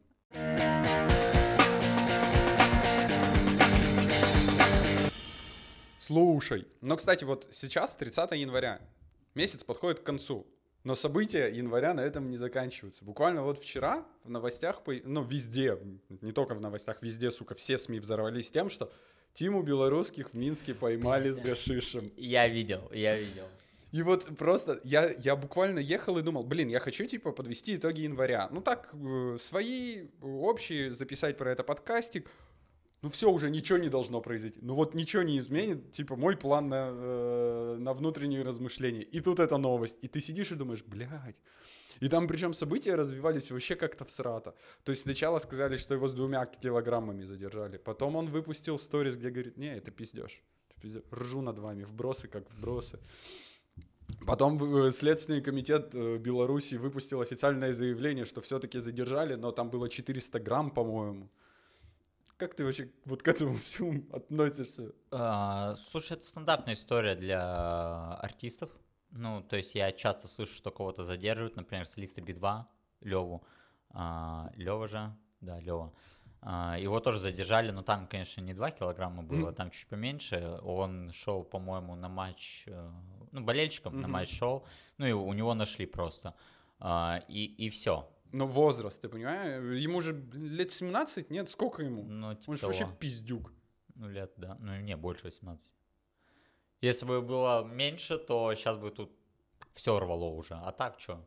Слушай, 5.99 6.67
но, 6.81 6.95
кстати, 6.95 7.23
вот 7.23 7.47
сейчас 7.51 7.95
30 7.95 8.31
января, 8.33 8.79
месяц 9.35 9.63
подходит 9.63 9.99
к 9.99 10.03
концу, 10.03 10.45
но 10.87 10.95
события 10.95 11.49
января 11.49 11.93
на 11.93 11.99
этом 11.99 12.29
не 12.29 12.37
заканчиваются. 12.37 13.03
Буквально 13.03 13.43
вот 13.43 13.61
вчера 13.61 14.05
в 14.23 14.29
новостях, 14.29 14.81
ну, 15.03 15.21
везде, 15.21 15.77
не 16.21 16.31
только 16.31 16.55
в 16.55 16.61
новостях, 16.61 17.01
везде, 17.01 17.29
сука, 17.29 17.55
все 17.55 17.77
СМИ 17.77 17.99
взорвались 17.99 18.49
тем, 18.51 18.69
что 18.69 18.89
Тиму 19.33 19.63
белорусских 19.63 20.29
в 20.29 20.33
Минске 20.33 20.73
поймали 20.73 21.29
с 21.29 21.39
гашишем. 21.39 22.13
Я 22.15 22.47
видел, 22.47 22.89
я 22.93 23.17
видел. 23.17 23.43
И 23.91 24.01
вот 24.01 24.29
просто 24.37 24.79
я, 24.85 25.11
я 25.11 25.35
буквально 25.35 25.79
ехал 25.79 26.19
и 26.19 26.21
думал, 26.21 26.45
блин, 26.45 26.69
я 26.69 26.79
хочу 26.79 27.05
типа 27.05 27.33
подвести 27.33 27.75
итоги 27.75 28.03
января. 28.03 28.47
Ну 28.49 28.61
так, 28.61 28.87
э, 28.93 29.37
свои, 29.41 30.07
общие, 30.21 30.93
записать 30.93 31.37
про 31.37 31.51
это 31.51 31.63
подкастик. 31.63 32.31
Ну 33.03 33.09
все, 33.09 33.31
уже 33.31 33.49
ничего 33.49 33.77
не 33.77 33.89
должно 33.89 34.21
произойти. 34.21 34.57
Ну 34.61 34.73
вот 34.73 34.95
ничего 34.95 35.23
не 35.23 35.37
изменит, 35.37 35.91
типа 35.91 36.15
мой 36.15 36.35
план 36.35 36.69
на, 36.69 36.89
э, 36.89 37.75
на 37.79 37.93
внутренние 37.93 38.43
размышления. 38.43 39.03
И 39.03 39.19
тут 39.19 39.39
эта 39.39 39.57
новость. 39.57 39.99
И 40.01 40.07
ты 40.07 40.19
сидишь 40.19 40.51
и 40.51 40.55
думаешь, 40.55 40.83
блядь. 40.83 41.35
И 41.99 42.09
там 42.09 42.27
причем 42.27 42.53
события 42.53 42.95
развивались 42.95 43.51
вообще 43.51 43.75
как-то 43.75 44.05
в 44.05 44.09
срата. 44.09 44.53
То 44.83 44.91
есть 44.91 45.03
сначала 45.03 45.39
сказали, 45.39 45.77
что 45.77 45.93
его 45.93 46.07
с 46.07 46.13
двумя 46.13 46.45
килограммами 46.45 47.23
задержали. 47.23 47.77
Потом 47.77 48.15
он 48.15 48.29
выпустил 48.29 48.79
сторис, 48.79 49.15
где 49.15 49.29
говорит, 49.29 49.57
не, 49.57 49.77
это 49.77 49.91
пиздеж. 49.91 50.41
Ржу 51.11 51.41
над 51.41 51.59
вами, 51.59 51.83
вбросы 51.83 52.27
как 52.27 52.51
вбросы. 52.51 52.99
Потом 54.25 54.87
э, 54.87 54.91
Следственный 54.91 55.41
комитет 55.41 55.93
э, 55.93 56.17
Беларуси 56.17 56.75
выпустил 56.75 57.21
официальное 57.21 57.73
заявление, 57.73 58.25
что 58.25 58.41
все-таки 58.41 58.79
задержали, 58.79 59.35
но 59.35 59.51
там 59.51 59.69
было 59.69 59.89
400 59.89 60.39
грамм, 60.39 60.71
по-моему. 60.71 61.29
Как 62.37 62.55
ты 62.55 62.63
вообще 62.63 62.89
вот 63.05 63.23
к 63.23 63.27
этому 63.27 63.57
всему 63.59 64.03
относишься? 64.13 64.93
А, 65.11 65.75
слушай, 65.77 66.13
это 66.13 66.25
стандартная 66.25 66.75
история 66.75 67.15
для 67.15 68.13
артистов. 68.15 68.69
Ну, 69.11 69.41
то 69.41 69.57
есть 69.57 69.73
я 69.73 69.91
часто 69.91 70.27
слышу, 70.27 70.53
что 70.53 70.69
кого-то 70.69 71.03
задерживают, 71.03 71.55
например, 71.55 71.87
солиста 71.87 72.21
Би-2, 72.21 72.67
Леву. 73.01 73.43
Лева 74.55 74.87
же, 74.87 75.15
да, 75.41 75.59
Лева. 75.59 75.93
Его 76.43 76.99
тоже 76.99 77.19
задержали, 77.19 77.71
но 77.71 77.81
там, 77.81 78.05
конечно, 78.07 78.41
не 78.41 78.53
2 78.53 78.69
килограмма 78.71 79.23
было, 79.23 79.51
там 79.51 79.71
чуть 79.71 79.87
поменьше. 79.87 80.59
Он 80.61 81.11
шел, 81.11 81.43
по-моему, 81.43 81.95
на 81.95 82.09
матч, 82.09 82.63
э, 82.67 82.91
ну, 83.31 83.41
болельщиком 83.41 83.93
на 83.95 84.01
Мгм. 84.01 84.11
матч 84.11 84.37
шел, 84.37 84.65
ну, 84.97 85.07
и 85.07 85.11
у 85.13 85.33
него 85.33 85.53
нашли 85.55 85.85
просто. 85.87 86.35
А, 86.79 87.23
И, 87.27 87.45
и 87.45 87.69
все. 87.69 88.07
Но 88.31 88.47
возраст, 88.47 89.01
ты 89.01 89.09
понимаешь? 89.09 89.83
Ему 89.83 90.01
же 90.01 90.13
лет 90.33 90.71
17, 90.71 91.29
нет? 91.29 91.49
Сколько 91.49 91.83
ему? 91.83 92.03
Ну, 92.03 92.35
типа 92.35 92.51
Он 92.51 92.55
же 92.55 92.61
того. 92.61 92.73
вообще 92.73 92.95
пиздюк. 92.99 93.53
Ну, 93.95 94.09
лет, 94.09 94.33
да. 94.37 94.57
Ну, 94.59 94.79
не, 94.81 94.95
больше 94.95 95.25
18. 95.25 95.73
Если 96.81 97.05
бы 97.05 97.21
было 97.21 97.63
меньше, 97.63 98.17
то 98.17 98.53
сейчас 98.55 98.77
бы 98.77 98.91
тут 98.91 99.11
все 99.73 99.99
рвало 99.99 100.25
уже. 100.25 100.53
А 100.53 100.71
так 100.71 100.99
что? 100.99 101.25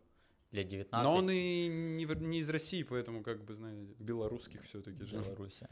Для 0.53 0.65
19 0.65 1.05
Но 1.05 1.17
он 1.17 1.31
и 1.31 1.69
не, 1.69 2.05
не 2.05 2.39
из 2.39 2.49
России, 2.49 2.83
поэтому, 2.83 3.23
как 3.23 3.45
бы, 3.45 3.55
знаете, 3.55 3.95
белорусских 3.99 4.65
все-таки 4.65 5.05
же. 5.05 5.17
Беларуси. 5.17 5.67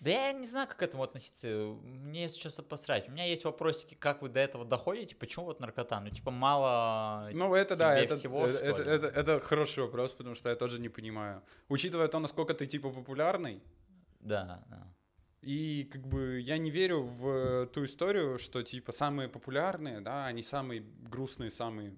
Да 0.00 0.10
я 0.10 0.32
не 0.32 0.46
знаю, 0.46 0.68
как 0.68 0.76
к 0.76 0.82
этому 0.82 1.02
относиться. 1.02 1.48
Мне, 1.82 2.28
честно, 2.28 2.62
посрать. 2.62 3.08
У 3.08 3.12
меня 3.12 3.24
есть 3.24 3.44
вопросики, 3.44 3.94
как 3.94 4.20
вы 4.22 4.28
до 4.28 4.40
этого 4.40 4.64
доходите, 4.64 5.14
почему 5.16 5.46
вот 5.46 5.58
наркота? 5.60 6.00
Ну, 6.00 6.10
типа, 6.10 6.30
мало 6.30 7.30
Ну, 7.32 7.54
это 7.54 7.76
да, 7.76 7.94
тебе 7.94 8.04
это, 8.04 8.16
всего, 8.16 8.46
это, 8.46 8.64
это, 8.64 8.82
это- 8.82 9.06
это 9.08 9.40
хороший 9.40 9.82
вопрос, 9.84 10.12
потому 10.12 10.34
что 10.34 10.50
я 10.50 10.56
тоже 10.56 10.80
не 10.80 10.90
понимаю. 10.90 11.42
Учитывая 11.68 12.08
то, 12.08 12.18
насколько 12.18 12.52
ты, 12.54 12.66
типа, 12.66 12.90
популярный, 12.90 13.62
Да, 14.20 14.64
да. 14.68 14.86
И 15.42 15.84
как 15.92 16.06
бы 16.08 16.40
я 16.40 16.58
не 16.58 16.70
верю 16.70 17.02
в 17.02 17.66
ту 17.66 17.84
историю, 17.84 18.36
что 18.38 18.62
типа 18.64 18.90
самые 18.92 19.28
популярные, 19.28 20.00
да, 20.00 20.26
они 20.26 20.42
самые 20.42 20.80
грустные, 20.80 21.50
самые. 21.50 21.94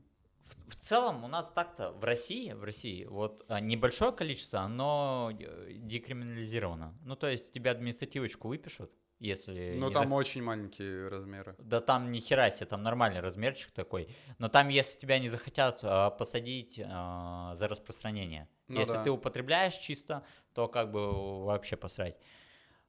В, 0.49 0.73
в 0.73 0.76
целом 0.76 1.25
у 1.25 1.28
нас 1.28 1.50
так-то 1.50 1.93
в 1.93 2.05
России, 2.05 2.52
в 2.52 2.64
России, 2.64 3.05
вот 3.05 3.45
а, 3.49 3.61
небольшое 3.61 4.12
количество, 4.12 4.61
оно 4.61 5.31
э, 5.38 5.73
декриминализировано. 5.75 6.95
Ну, 7.05 7.17
то 7.17 7.28
есть 7.28 7.52
тебе 7.52 7.71
административочку 7.71 8.49
выпишут, 8.49 8.90
если... 9.19 9.73
Не 9.76 9.90
там 9.90 10.09
за- 10.09 10.14
очень 10.14 10.43
маленькие 10.43 11.09
размеры. 11.09 11.55
Да 11.59 11.81
там 11.81 12.12
ни 12.12 12.21
хера 12.21 12.50
себе, 12.50 12.67
там 12.67 12.83
нормальный 12.83 13.21
размерчик 13.21 13.71
такой. 13.73 14.09
Но 14.38 14.49
там, 14.49 14.69
если 14.69 14.99
тебя 14.99 15.19
не 15.19 15.28
захотят 15.28 15.81
а, 15.83 16.11
посадить 16.11 16.81
а, 16.85 17.55
за 17.55 17.69
распространение. 17.69 18.49
Ну 18.69 18.81
если 18.81 18.95
да. 18.95 19.05
ты 19.05 19.11
употребляешь 19.11 19.75
чисто, 19.75 20.23
то 20.55 20.69
как 20.69 20.90
бы 20.90 21.45
вообще 21.45 21.76
посрать. 21.76 22.17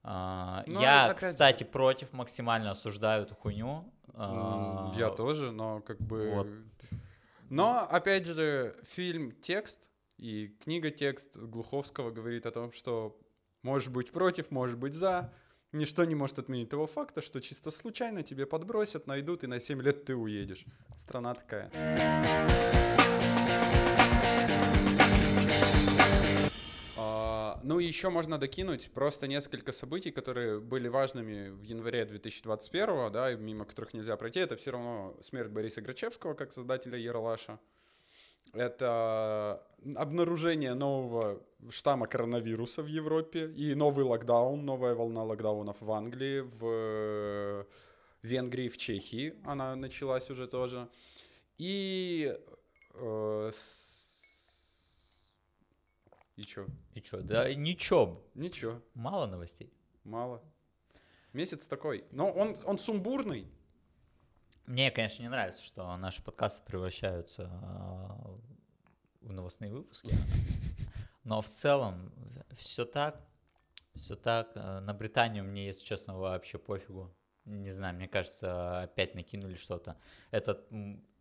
А, 0.04 0.64
Ну, 0.68 0.80
я, 0.82 1.06
опять 1.08 1.32
кстати, 1.32 1.64
против, 1.64 2.14
максимально 2.14 2.72
осуждаю 2.72 3.24
эту 3.24 3.36
хуйню. 3.36 3.92
А, 4.14 4.94
Я 4.96 5.10
тоже, 5.10 5.52
но 5.52 5.82
как 5.82 6.00
бы. 6.00 6.32
вот. 6.34 6.48
Но 7.50 7.88
опять 7.90 8.26
же, 8.26 8.76
фильм 8.84 9.32
текст 9.42 9.80
и 10.18 10.56
книга 10.64 10.92
текст 10.92 11.36
Глуховского 11.36 12.12
говорит 12.12 12.46
о 12.46 12.52
том, 12.52 12.72
что 12.72 13.20
можешь 13.64 13.90
быть 13.90 14.12
против, 14.12 14.52
можешь 14.52 14.76
быть 14.76 14.94
за. 14.94 15.34
Ничто 15.72 16.04
не 16.04 16.16
может 16.16 16.40
отменить 16.40 16.70
того 16.70 16.88
факта, 16.88 17.22
что 17.22 17.40
чисто 17.40 17.72
случайно 17.72 18.24
тебе 18.24 18.46
подбросят, 18.46 19.08
найдут, 19.08 19.44
и 19.44 19.48
на 19.48 19.60
7 19.60 19.82
лет 19.82 20.06
ты 20.06 20.16
уедешь. 20.16 20.66
Страна 20.98 21.36
такая. 21.36 21.70
Ну 27.64 27.80
и 27.80 27.86
еще 27.86 28.10
можно 28.10 28.38
докинуть 28.38 28.90
просто 28.94 29.28
несколько 29.28 29.72
событий, 29.72 30.12
которые 30.12 30.60
были 30.60 30.88
важными 30.88 31.50
в 31.50 31.62
январе 31.64 32.06
2021, 32.06 33.12
да, 33.12 33.32
и 33.32 33.36
мимо 33.36 33.66
которых 33.66 33.94
нельзя 33.94 34.16
пройти. 34.16 34.40
Это 34.40 34.56
все 34.56 34.72
равно 34.72 35.18
смерть 35.22 35.52
Бориса 35.52 35.82
Грачевского 35.82 36.34
как 36.34 36.54
создателя 36.54 36.98
Ералаша. 36.98 37.60
Это 38.54 39.64
обнаружение 39.96 40.74
нового 40.74 41.42
штамма 41.70 42.08
коронавируса 42.08 42.82
в 42.82 42.88
Европе 42.88 43.52
и 43.56 43.76
новый 43.76 44.06
локдаун, 44.06 44.66
новая 44.66 44.96
волна 44.96 45.24
локдаунов 45.24 45.78
в 45.80 45.92
Англии, 45.92 46.40
в 46.40 47.68
Венгрии, 48.24 48.70
в 48.70 48.78
Чехии 48.78 49.36
она 49.46 49.76
началась 49.76 50.30
уже 50.30 50.48
тоже. 50.48 50.88
И 51.58 52.36
э, 52.94 53.52
и 56.40 56.44
чё? 56.46 56.68
И 56.94 57.02
чё? 57.02 57.22
Да 57.22 57.54
ничего, 57.54 58.22
Ничего, 58.34 58.82
мало 58.94 59.26
новостей. 59.28 59.72
мало. 60.04 60.42
Месяц 61.34 61.68
такой. 61.68 62.06
Но 62.12 62.32
он, 62.32 62.56
он 62.66 62.80
сумбурный. 62.80 63.46
Мне, 64.66 64.90
конечно, 64.92 65.22
не 65.24 65.30
нравится, 65.30 65.64
что 65.64 65.96
наши 65.98 66.24
подкасты 66.24 66.62
превращаются 66.66 67.50
а, 67.52 68.38
в 69.22 69.32
новостные 69.32 69.72
выпуски. 69.72 70.14
Но 71.24 71.42
в 71.42 71.50
целом 71.50 72.12
все 72.54 72.86
так, 72.86 73.22
все 73.96 74.16
так. 74.16 74.52
Э, 74.56 74.80
На 74.80 74.94
Британию 74.94 75.44
мне, 75.44 75.68
если 75.68 75.86
честно, 75.86 76.18
вообще 76.18 76.58
пофигу. 76.58 77.14
Не 77.46 77.72
знаю, 77.72 77.96
мне 77.96 78.08
кажется, 78.08 78.82
опять 78.84 79.16
накинули 79.16 79.56
что-то. 79.56 79.98
Этот 80.32 80.68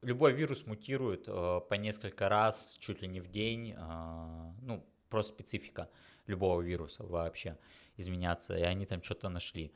любой 0.02 0.32
вирус 0.32 0.64
мутирует 0.66 1.24
э, 1.26 1.60
по 1.68 1.74
несколько 1.74 2.28
раз, 2.28 2.76
чуть 2.80 3.02
ли 3.02 3.08
не 3.08 3.20
в 3.20 3.28
день. 3.30 3.74
а, 3.76 4.54
Ну, 4.62 4.86
просто 5.08 5.32
специфика 5.32 5.88
любого 6.26 6.60
вируса 6.60 7.04
вообще 7.04 7.56
изменяться. 7.96 8.56
И 8.56 8.62
они 8.62 8.86
там 8.86 9.02
что-то 9.02 9.28
нашли. 9.28 9.72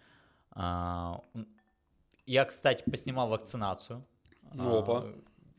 А, 0.51 1.23
Я, 2.27 2.45
кстати, 2.45 2.83
поснимал 2.89 3.29
вакцинацию. 3.29 4.05
Ну, 4.55 4.79
опа. 4.79 5.05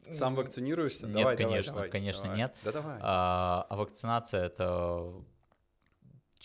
А, 0.08 0.14
Сам 0.14 0.36
вакцинируешься? 0.36 1.08
Нет, 1.08 1.16
давай, 1.16 1.38
конечно, 1.38 1.74
давай, 1.74 1.90
конечно, 1.90 2.24
давай. 2.24 2.38
нет. 2.38 2.56
Да 2.64 2.72
давай. 2.72 3.00
А, 3.02 3.66
а 3.70 3.76
вакцинация 3.76 4.46
это 4.46 5.14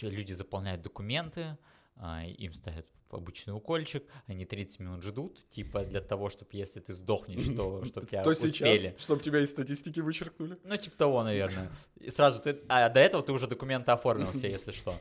люди 0.01 0.33
заполняют 0.33 0.83
документы, 0.83 1.59
а, 1.97 2.25
им 2.25 2.55
ставят 2.55 2.87
обычный 3.17 3.53
укольчик, 3.53 4.05
они 4.27 4.45
30 4.45 4.81
минут 4.81 5.03
ждут, 5.03 5.49
типа 5.51 5.85
для 5.85 6.01
того, 6.01 6.29
чтобы 6.29 6.51
если 6.53 6.81
ты 6.81 6.93
сдохнешь, 6.93 7.55
то 7.57 7.85
чтобы 7.87 8.07
тебя 8.07 8.23
То 8.23 8.31
успели. 8.31 8.51
сейчас, 8.53 9.03
чтобы 9.03 9.23
тебя 9.23 9.41
из 9.41 9.51
статистики 9.51 10.01
вычеркнули. 10.01 10.59
Ну, 10.65 10.77
типа 10.77 10.97
того, 10.97 11.23
наверное. 11.23 11.71
И 11.97 12.11
сразу 12.11 12.41
ты... 12.41 12.61
А 12.69 12.89
до 12.89 13.01
этого 13.01 13.23
ты 13.23 13.33
уже 13.33 13.47
документы 13.47 13.91
оформил 13.91 14.33
все, 14.33 14.51
если 14.51 14.73
что. 14.73 14.95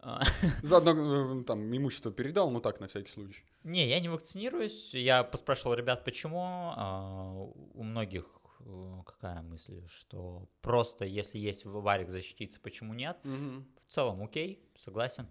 А, 0.00 0.22
Заодно 0.62 1.40
э, 1.40 1.44
там 1.44 1.76
имущество 1.76 2.12
передал, 2.12 2.50
ну 2.50 2.60
так, 2.60 2.78
на 2.80 2.86
всякий 2.86 3.10
случай. 3.10 3.42
Не, 3.64 3.88
я 3.88 3.98
не 4.00 4.08
вакцинируюсь. 4.08 4.94
Я 4.94 5.24
поспрашивал 5.24 5.74
ребят, 5.74 6.04
почему. 6.04 6.72
А, 6.76 7.32
У 7.74 7.82
многих 7.82 8.26
э, 8.60 9.02
какая 9.04 9.42
мысль, 9.42 9.82
что 9.88 10.48
просто 10.60 11.04
если 11.04 11.38
есть 11.38 11.64
варик 11.64 12.08
защититься, 12.10 12.60
почему 12.60 12.94
нет? 12.94 13.18
В 13.24 13.92
целом 13.92 14.22
окей, 14.22 14.62
согласен. 14.76 15.26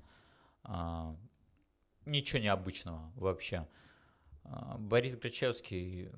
А, 2.07 2.09
ничего 2.09 2.39
необычного 2.41 3.11
вообще. 3.15 3.67
А, 4.43 4.77
Борис 4.77 5.15
Грачевский, 5.15 6.09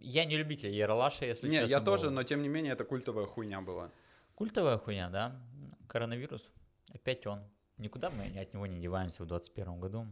я 0.00 0.24
не 0.24 0.36
любитель 0.36 0.70
Яралаша, 0.70 1.26
если 1.26 1.48
Не, 1.48 1.58
честно. 1.58 1.70
я 1.70 1.80
тоже, 1.80 2.06
был. 2.06 2.14
но 2.14 2.22
тем 2.22 2.42
не 2.42 2.48
менее 2.48 2.72
это 2.72 2.84
культовая 2.84 3.26
хуйня 3.26 3.60
была. 3.60 3.90
Культовая 4.34 4.78
хуйня, 4.78 5.08
да? 5.10 5.40
Коронавирус, 5.88 6.48
опять 6.92 7.26
он. 7.26 7.40
Никуда 7.78 8.10
мы 8.10 8.26
от 8.40 8.54
него 8.54 8.66
не 8.66 8.80
деваемся 8.80 9.24
в 9.24 9.26
2021 9.26 9.80
году. 9.80 10.06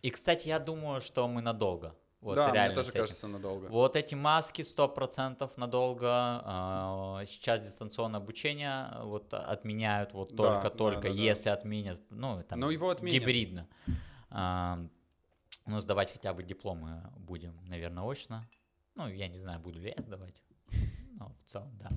И, 0.00 0.10
кстати, 0.10 0.48
я 0.48 0.58
думаю, 0.58 1.00
что 1.00 1.28
мы 1.28 1.42
надолго. 1.42 1.94
Вот 2.22 2.36
да, 2.36 2.44
мне 2.48 2.54
реально 2.54 2.74
тоже 2.76 2.86
с 2.88 2.90
этим. 2.92 3.00
кажется 3.00 3.26
надолго. 3.26 3.66
Вот 3.66 3.96
эти 3.96 4.14
маски 4.14 4.62
100% 4.62 5.50
надолго. 5.56 6.06
а, 6.08 7.22
Сейчас 7.26 7.60
дистанционное 7.60 8.20
обучение 8.20 8.86
вот 9.02 9.34
отменяют 9.34 10.12
вот 10.12 10.36
только-только, 10.36 11.02
да, 11.02 11.08
да, 11.08 11.14
да. 11.14 11.20
если 11.20 11.48
отменят, 11.50 12.00
ну, 12.10 12.42
там, 12.48 12.60
Но 12.60 12.70
его 12.70 12.90
отменят. 12.90 13.20
гибридно. 13.22 13.66
А, 14.32 14.78
Ну, 15.66 15.80
сдавать 15.80 16.12
хотя 16.12 16.32
бы 16.34 16.42
дипломы 16.42 17.02
будем, 17.16 17.54
наверное, 17.68 18.02
очно. 18.02 18.48
Ну, 18.96 19.08
я 19.08 19.28
не 19.28 19.36
знаю, 19.38 19.60
буду 19.60 19.78
ли 19.78 19.94
я 19.96 20.02
сдавать. 20.02 20.42
Ну, 21.18 21.28
в 21.44 21.50
целом, 21.50 21.76
да. 21.78 21.90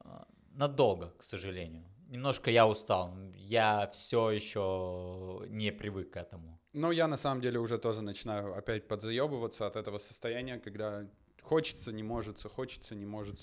А, 0.00 0.26
Надолго, 0.50 1.10
к 1.18 1.22
сожалению. 1.22 1.84
Немножко 2.08 2.50
я 2.50 2.66
устал. 2.66 3.16
Я 3.34 3.86
все 3.92 4.30
еще 4.30 5.42
не 5.48 5.72
привык 5.72 6.10
к 6.10 6.16
этому. 6.16 6.60
Ну, 6.72 6.90
я 6.90 7.08
на 7.08 7.16
самом 7.16 7.40
деле 7.40 7.58
уже 7.58 7.78
тоже 7.78 8.02
начинаю 8.02 8.54
опять 8.56 8.86
подзаебываться 8.88 9.66
от 9.66 9.76
этого 9.76 9.98
состояния, 9.98 10.58
когда 10.58 11.06
хочется, 11.42 11.92
не 11.92 12.02
может, 12.02 12.42
хочется, 12.42 12.94
не 12.94 13.06
может. 13.06 13.38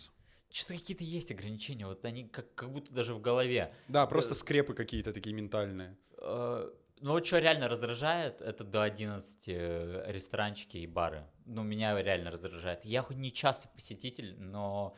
Что-то 0.51 0.73
какие-то 0.79 1.03
есть 1.03 1.31
ограничения, 1.31 1.87
вот 1.87 2.05
они 2.05 2.27
как, 2.27 2.53
как 2.53 2.71
будто 2.71 2.93
даже 2.93 3.13
в 3.13 3.21
голове. 3.21 3.73
Да, 3.87 4.05
просто 4.05 4.35
скрепы 4.35 4.73
какие-то 4.75 5.11
такие 5.11 5.35
ментальные. 5.35 5.97
Э, 7.03 7.05
Ну 7.05 7.11
вот 7.13 7.25
что 7.25 7.39
реально 7.39 7.67
раздражает, 7.67 8.41
это 8.41 8.63
до 8.63 8.81
11 8.83 9.43
э, 9.47 10.03
ресторанчики 10.07 10.77
и 10.77 10.87
бары. 10.87 11.25
Ну, 11.45 11.63
меня 11.63 12.01
реально 12.01 12.31
раздражает. 12.31 12.85
Я 12.85 13.01
хоть 13.01 13.17
не 13.17 13.31
частый 13.31 13.69
посетитель, 13.75 14.35
но 14.39 14.95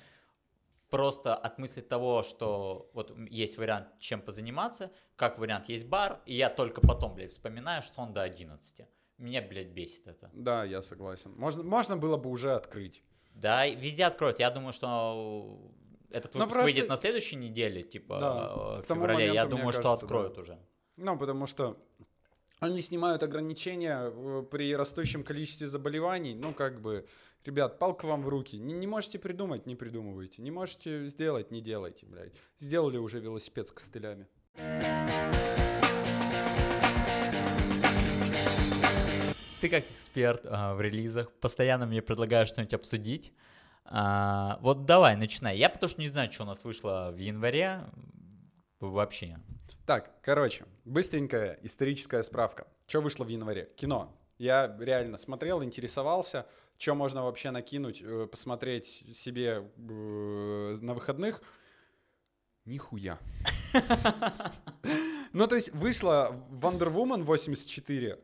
просто 0.90 1.36
от 1.36 1.58
мысли 1.58 1.82
того, 1.82 2.24
что 2.24 2.90
вот 2.94 3.12
есть 3.30 3.58
вариант, 3.58 3.88
чем 4.00 4.22
позаниматься, 4.22 4.92
как 5.16 5.40
вариант 5.40 5.70
есть 5.70 5.88
бар, 5.88 6.22
и 6.26 6.36
я 6.36 6.50
только 6.50 6.82
потом, 6.82 7.16
блядь, 7.16 7.32
вспоминаю, 7.32 7.82
что 7.82 8.02
он 8.02 8.14
до 8.14 8.22
11. 8.22 8.88
Меня, 9.18 9.42
блядь, 9.42 9.70
бесит 9.70 10.08
это. 10.08 10.30
Да, 10.34 10.64
я 10.66 10.82
согласен. 10.82 11.34
Можно, 11.38 11.64
можно 11.64 11.98
было 11.98 12.18
бы 12.18 12.30
уже 12.30 12.54
открыть. 12.54 13.04
Да, 13.34 13.66
везде 13.68 14.06
откроют. 14.06 14.40
Я 14.40 14.52
думаю, 14.52 14.74
что 14.74 15.72
этот 16.12 16.34
Ну, 16.36 16.42
выпуск 16.42 16.54
просто- 16.54 16.64
выйдет 16.64 16.90
на 16.90 16.98
следующей 16.98 17.36
неделе, 17.38 17.82
типа 17.82 18.20
Да, 18.20 18.54
э, 18.78 18.82
в 18.82 18.86
феврале. 18.86 19.26
Я 19.26 19.30
моменту, 19.34 19.48
мне 19.48 19.58
думаю, 19.58 19.74
что 19.74 19.82
кажется, 19.84 20.06
откроют 20.06 20.36
да. 20.36 20.42
уже. 20.42 20.60
Ну, 20.98 21.18
потому 21.18 21.46
что 21.46 21.78
они 22.60 22.82
снимают 22.82 23.22
ограничения 23.22 24.12
э, 24.14 24.44
при 24.50 24.76
растущем 24.76 25.24
количестве 25.24 25.68
заболеваний. 25.68 26.34
Ну, 26.36 26.54
как 26.54 26.82
бы, 26.82 27.06
ребят, 27.44 27.80
палка 27.80 28.06
вам 28.06 28.22
в 28.22 28.30
руки. 28.30 28.58
Не, 28.58 28.74
не 28.74 28.88
можете 28.88 29.20
придумать, 29.20 29.66
не 29.66 29.76
придумывайте. 29.76 30.42
Не 30.42 30.52
можете 30.52 31.06
сделать, 31.08 31.52
не 31.52 31.62
делайте, 31.62 32.06
блядь. 32.06 32.34
Сделали 32.60 32.98
уже 32.98 33.20
велосипед 33.20 33.68
с 33.68 33.72
костылями. 33.72 34.28
Ты 39.60 39.70
как 39.70 39.84
эксперт 39.92 40.46
а, 40.46 40.76
в 40.76 40.82
релизах 40.82 41.32
постоянно 41.34 41.86
мне 41.86 42.02
предлагаешь 42.02 42.50
что-нибудь 42.50 42.74
обсудить. 42.74 43.34
А, 43.84 44.60
вот 44.62 44.86
давай, 44.86 45.18
начинай. 45.18 45.58
Я 45.58 45.70
потому 45.70 45.90
что 45.90 46.00
не 46.00 46.08
знаю, 46.08 46.32
что 46.32 46.44
у 46.44 46.46
нас 46.46 46.64
вышло 46.64 47.12
в 47.14 47.18
январе. 47.18 47.84
Вообще. 48.80 49.40
Так, 49.86 50.20
короче, 50.24 50.66
быстренькая 50.84 51.60
историческая 51.62 52.24
справка. 52.24 52.66
Что 52.88 53.02
вышло 53.02 53.24
в 53.24 53.28
январе? 53.28 53.70
Кино. 53.76 54.12
Я 54.40 54.76
реально 54.80 55.18
смотрел, 55.18 55.64
интересовался, 55.64 56.48
что 56.80 56.96
можно 56.96 57.24
вообще 57.24 57.52
накинуть, 57.52 58.02
э, 58.02 58.26
посмотреть 58.26 59.06
себе 59.14 59.70
э, 59.78 60.78
на 60.82 60.96
выходных. 60.96 61.42
Нихуя. 62.66 63.20
Ну, 65.34 65.48
то 65.48 65.58
есть 65.58 65.70
вышла 65.74 66.34
Wonder 66.50 66.90
Woman 66.90 67.24
84, 67.24 68.18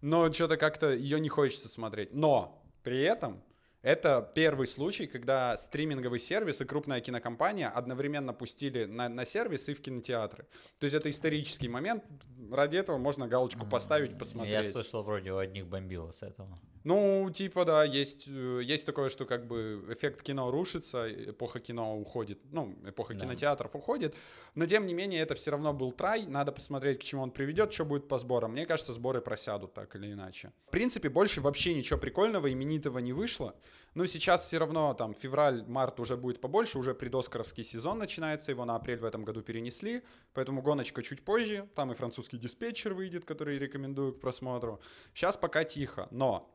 но 0.00 0.32
что-то 0.32 0.56
как-то 0.56 0.92
ее 0.92 1.20
не 1.20 1.28
хочется 1.28 1.68
смотреть. 1.68 2.12
Но 2.12 2.60
при 2.82 3.00
этом 3.02 3.40
это 3.86 4.32
первый 4.34 4.66
случай, 4.66 5.06
когда 5.06 5.56
стриминговый 5.56 6.18
сервис 6.18 6.60
и 6.60 6.64
крупная 6.64 7.00
кинокомпания 7.00 7.68
одновременно 7.68 8.34
пустили 8.34 8.84
на, 8.84 9.08
на 9.08 9.24
сервис 9.24 9.68
и 9.68 9.74
в 9.74 9.80
кинотеатры. 9.80 10.48
То 10.80 10.86
есть 10.86 10.96
это 10.96 11.08
исторический 11.08 11.68
момент. 11.68 12.02
Ради 12.50 12.78
этого 12.78 12.98
можно 12.98 13.28
галочку 13.28 13.64
поставить, 13.64 14.10
Я 14.10 14.16
посмотреть. 14.16 14.72
слышал, 14.72 15.04
вроде 15.04 15.30
у 15.30 15.36
одних 15.36 15.68
бомбило 15.68 16.10
с 16.10 16.24
этого. 16.24 16.58
Ну, 16.86 17.28
типа, 17.34 17.64
да, 17.64 17.82
есть, 17.82 18.28
э, 18.28 18.60
есть 18.62 18.86
такое, 18.86 19.08
что 19.08 19.24
как 19.24 19.48
бы 19.48 19.84
эффект 19.88 20.22
кино 20.22 20.52
рушится, 20.52 21.12
эпоха 21.12 21.58
кино 21.58 21.98
уходит, 21.98 22.38
ну, 22.52 22.76
эпоха 22.86 23.12
Да. 23.12 23.20
кинотеатров 23.20 23.74
уходит, 23.74 24.14
но 24.54 24.66
тем 24.66 24.86
не 24.86 24.94
менее 24.94 25.20
это 25.20 25.34
все 25.34 25.50
равно 25.50 25.72
был 25.72 25.90
трай, 25.90 26.26
надо 26.26 26.52
посмотреть, 26.52 27.00
к 27.00 27.02
чему 27.02 27.22
он 27.22 27.32
приведет, 27.32 27.72
что 27.72 27.84
будет 27.84 28.06
по 28.06 28.20
сборам. 28.20 28.52
Мне 28.52 28.66
кажется, 28.66 28.92
сборы 28.92 29.20
просядут 29.20 29.74
так 29.74 29.96
или 29.96 30.12
иначе. 30.12 30.52
В 30.68 30.70
принципе, 30.70 31.08
больше 31.08 31.40
вообще 31.40 31.74
ничего 31.74 31.98
прикольного, 31.98 32.52
именитого 32.52 33.00
не 33.00 33.12
вышло, 33.12 33.56
но 33.94 34.06
сейчас 34.06 34.46
все 34.46 34.58
равно 34.58 34.94
там 34.94 35.12
февраль, 35.12 35.64
март 35.66 35.98
уже 35.98 36.16
будет 36.16 36.40
побольше, 36.40 36.78
уже 36.78 36.94
предоскаровский 36.94 37.64
сезон 37.64 37.98
начинается, 37.98 38.52
его 38.52 38.64
на 38.64 38.76
апрель 38.76 39.00
в 39.00 39.04
этом 39.04 39.24
году 39.24 39.42
перенесли, 39.42 40.02
поэтому 40.34 40.62
гоночка 40.62 41.02
чуть 41.02 41.24
позже, 41.24 41.68
там 41.74 41.90
и 41.90 41.96
французский 41.96 42.38
диспетчер 42.38 42.94
выйдет, 42.94 43.24
который 43.24 43.58
рекомендую 43.58 44.12
к 44.12 44.20
просмотру. 44.20 44.80
Сейчас 45.14 45.36
пока 45.36 45.64
тихо, 45.64 46.06
но 46.12 46.48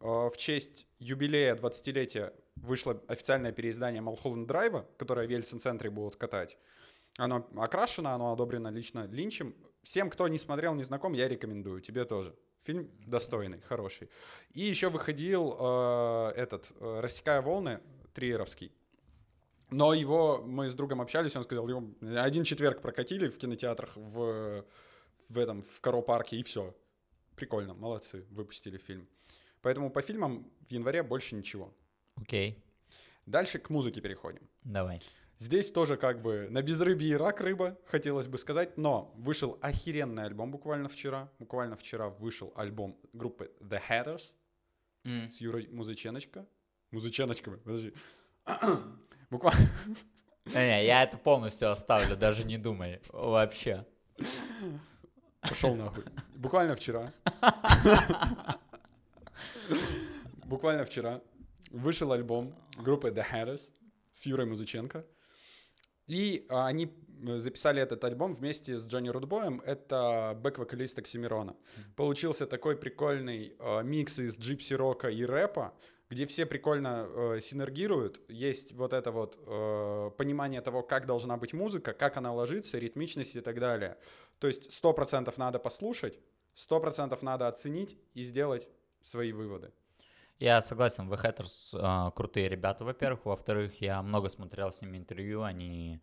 в 0.00 0.32
честь 0.36 0.86
юбилея 0.98 1.54
20-летия 1.54 2.32
вышло 2.56 3.02
официальное 3.08 3.52
переиздание 3.52 4.00
Малхолланд 4.00 4.46
Драйва, 4.46 4.86
которое 4.96 5.26
в 5.26 5.30
Ельцин-центре 5.30 5.90
будут 5.90 6.16
катать. 6.16 6.58
Оно 7.18 7.48
окрашено, 7.56 8.14
оно 8.14 8.32
одобрено 8.32 8.68
лично 8.68 9.06
Линчем. 9.06 9.54
Всем, 9.82 10.10
кто 10.10 10.28
не 10.28 10.38
смотрел, 10.38 10.74
не 10.74 10.84
знаком, 10.84 11.14
я 11.14 11.28
рекомендую. 11.28 11.80
Тебе 11.80 12.04
тоже. 12.04 12.34
Фильм 12.62 12.90
достойный, 13.06 13.60
хороший. 13.62 14.08
И 14.52 14.60
еще 14.60 14.88
выходил 14.88 15.56
э, 15.58 16.32
этот 16.36 16.70
э, 16.78 17.00
«Рассекая 17.00 17.40
волны» 17.40 17.80
Триеровский. 18.14 18.72
Но 19.70 19.94
его 19.94 20.42
мы 20.44 20.68
с 20.68 20.74
другом 20.74 21.00
общались, 21.00 21.36
он 21.36 21.44
сказал, 21.44 21.68
его 21.68 21.84
один 22.18 22.44
четверг 22.44 22.80
прокатили 22.80 23.28
в 23.28 23.36
кинотеатрах 23.36 23.96
в, 23.96 24.64
в 25.28 25.38
этом, 25.38 25.62
в 25.62 25.80
Каро-парке, 25.80 26.36
и 26.36 26.42
все. 26.42 26.74
Прикольно, 27.36 27.74
молодцы, 27.74 28.26
выпустили 28.30 28.78
фильм. 28.78 29.08
Поэтому 29.62 29.90
по 29.90 30.02
фильмам 30.02 30.50
в 30.68 30.72
январе 30.72 31.02
больше 31.02 31.34
ничего. 31.34 31.72
Окей, 32.16 32.62
Дальше 33.26 33.58
к 33.58 33.68
музыке 33.70 34.00
переходим. 34.00 34.48
давай. 34.64 35.02
Здесь 35.38 35.70
тоже 35.70 35.96
как 35.96 36.20
бы 36.20 36.48
на 36.50 36.62
безрыбье 36.62 37.10
и 37.10 37.14
рак 37.14 37.40
рыба, 37.40 37.78
хотелось 37.86 38.26
бы 38.26 38.38
сказать, 38.38 38.76
но 38.76 39.12
вышел 39.16 39.56
охеренный 39.60 40.24
альбом 40.24 40.50
буквально 40.50 40.88
вчера. 40.88 41.30
Буквально 41.38 41.76
вчера 41.76 42.08
вышел 42.08 42.52
альбом 42.56 42.98
группы 43.12 43.52
The 43.60 43.80
Hatters 43.88 44.34
М. 45.04 45.28
с 45.28 45.40
Юрой 45.40 45.68
Музыченочка. 45.68 46.44
Музыченочка, 46.90 47.50
подожди. 47.52 47.92
Буквально... 49.30 49.60
Не, 50.46 50.86
я 50.86 51.04
это 51.04 51.18
полностью 51.18 51.70
оставлю, 51.70 52.16
даже 52.16 52.44
не 52.44 52.56
думай. 52.58 53.00
Вообще. 53.12 53.86
Пошел 55.42 55.74
нахуй. 55.76 56.02
Буквально 56.34 56.74
вчера. 56.74 57.12
Буквально 60.48 60.86
вчера 60.86 61.20
вышел 61.70 62.10
альбом 62.10 62.54
группы 62.78 63.10
The 63.10 63.22
Hatters 63.30 63.70
с 64.14 64.24
Юрой 64.24 64.46
Музыченко. 64.46 65.04
И 66.06 66.46
а, 66.48 66.66
они 66.66 66.90
э, 67.26 67.38
записали 67.38 67.82
этот 67.82 68.02
альбом 68.02 68.34
вместе 68.34 68.78
с 68.78 68.86
Джонни 68.86 69.10
Рудбоем. 69.10 69.60
Это 69.60 70.34
бэк-вокалист 70.42 70.98
Оксимирона. 71.00 71.54
Получился 71.96 72.46
такой 72.46 72.78
прикольный 72.78 73.56
э, 73.58 73.82
микс 73.82 74.18
из 74.18 74.38
джипси-рока 74.38 75.10
и 75.10 75.22
рэпа, 75.22 75.74
где 76.08 76.24
все 76.24 76.46
прикольно 76.46 77.06
э, 77.06 77.40
синергируют. 77.42 78.18
Есть 78.30 78.72
вот 78.72 78.94
это 78.94 79.10
вот 79.12 79.38
э, 79.46 80.10
понимание 80.16 80.62
того, 80.62 80.82
как 80.82 81.04
должна 81.04 81.36
быть 81.36 81.52
музыка, 81.52 81.92
как 81.92 82.16
она 82.16 82.32
ложится, 82.32 82.78
ритмичность 82.78 83.36
и 83.36 83.42
так 83.42 83.60
далее. 83.60 83.98
То 84.38 84.46
есть 84.46 84.70
100% 84.82 85.30
надо 85.36 85.58
послушать, 85.58 86.18
100% 86.56 87.18
надо 87.20 87.48
оценить 87.48 87.98
и 88.14 88.22
сделать 88.22 88.66
свои 89.02 89.32
выводы. 89.32 89.72
Я 90.38 90.62
согласен, 90.62 91.10
The 91.12 91.20
Hatters 91.20 91.70
а, 91.74 92.10
крутые 92.12 92.48
ребята, 92.48 92.84
во-первых. 92.84 93.24
Во-вторых, 93.24 93.80
я 93.80 94.02
много 94.02 94.28
смотрел 94.28 94.70
с 94.70 94.80
ними 94.80 94.96
интервью. 94.96 95.42
Они 95.42 96.00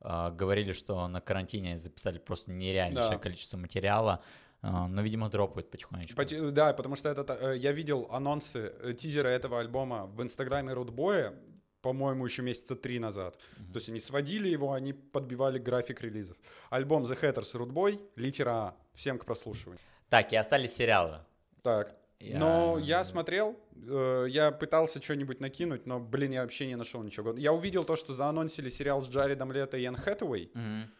а, 0.00 0.30
говорили, 0.30 0.72
что 0.72 1.08
на 1.08 1.20
карантине 1.20 1.78
записали 1.78 2.18
просто 2.18 2.50
нереальнейшее 2.52 3.16
Да. 3.16 3.18
количество 3.18 3.56
материала. 3.56 4.22
а, 4.60 4.88
но, 4.88 5.02
видимо, 5.02 5.28
дропают 5.30 5.70
потихонечку. 5.70 6.16
Поти- 6.16 6.50
Да, 6.50 6.72
потому 6.72 6.96
что 6.96 7.08
это, 7.08 7.32
э, 7.32 7.56
я 7.58 7.70
видел 7.70 8.08
анонсы, 8.10 8.72
э, 8.82 8.92
тизеры 8.92 9.30
этого 9.30 9.60
альбома 9.60 10.06
в 10.06 10.20
инстаграме 10.22 10.72
Рудбоя. 10.72 11.32
по-моему, 11.80 12.24
еще 12.26 12.42
месяца 12.42 12.74
три 12.74 12.98
назад. 12.98 13.38
То 13.72 13.76
есть 13.78 13.88
они 13.88 14.00
сводили 14.00 14.48
его, 14.48 14.72
они 14.72 14.92
подбивали 14.92 15.60
график 15.60 16.00
релизов. 16.02 16.36
Альбом 16.70 17.04
The 17.04 17.16
Hatters 17.20 17.56
Рудбой, 17.56 18.00
литера 18.16 18.50
А. 18.50 18.74
Всем 18.94 19.16
к 19.16 19.24
прослушиванию. 19.24 19.78
Так, 20.08 20.32
и 20.32 20.36
остались 20.36 20.74
сериалы. 20.74 21.20
Так. 21.62 21.94
Я- 22.20 22.38
Но 22.38 22.78
я 22.78 23.04
смотрел, 23.04 23.56
э, 23.76 24.26
я 24.28 24.50
пытался 24.50 25.00
что-нибудь 25.00 25.40
накинуть, 25.40 25.86
но, 25.86 26.00
блин, 26.00 26.32
я 26.32 26.42
вообще 26.42 26.66
не 26.66 26.76
нашел 26.76 27.02
ничего. 27.02 27.32
Я 27.36 27.52
увидел 27.52 27.84
то, 27.84 27.94
что 27.96 28.12
заанонсили 28.12 28.68
сериал 28.70 29.00
с 29.02 29.08
Джаредом 29.08 29.52
Лето 29.52 29.76
и 29.76 29.84
Энн 29.84 29.96
Хэтэуэй. 29.96 30.50
Мгм. 30.54 30.90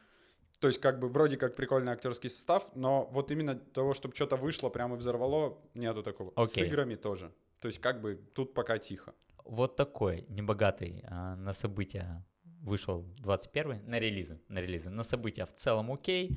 То 0.61 0.69
есть, 0.69 0.81
как 0.81 0.99
бы, 1.01 1.09
вроде 1.09 1.37
как 1.37 1.55
прикольный 1.57 1.93
актерский 1.93 2.31
состав, 2.31 2.71
но 2.75 3.09
вот 3.13 3.31
именно 3.31 3.57
того, 3.57 3.95
чтобы 3.95 4.15
что-то 4.15 4.37
вышло, 4.37 4.71
прямо 4.71 4.97
взорвало, 4.97 5.59
нету 5.75 6.03
такого. 6.03 6.33
Окей. 6.37 6.65
С 6.65 6.67
играми 6.69 6.95
тоже. 6.97 7.33
То 7.61 7.69
есть, 7.69 7.81
как 7.81 8.01
бы, 8.01 8.17
тут 8.35 8.55
пока 8.55 8.79
тихо. 8.79 9.13
Вот 9.45 9.77
такой 9.77 10.25
небогатый 10.29 11.03
а, 11.09 11.35
на 11.37 11.53
события 11.53 12.25
вышел 12.63 13.03
21 13.19 13.89
на 13.91 13.99
релизы, 13.99 14.41
на 14.49 14.61
релизы. 14.61 14.91
На 14.91 15.03
события 15.05 15.47
в 15.47 15.53
целом 15.55 15.91
окей, 15.93 16.37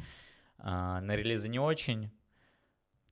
а, 0.58 1.02
на 1.02 1.15
релизы 1.15 1.50
не 1.50 1.60
очень. 1.60 2.10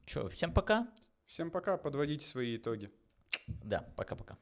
Че, 0.06 0.30
всем 0.30 0.54
пока? 0.54 0.88
Всем 1.30 1.52
пока, 1.52 1.78
подводите 1.78 2.26
свои 2.26 2.58
итоги. 2.58 2.90
Да, 3.48 3.88
пока-пока. 3.96 4.36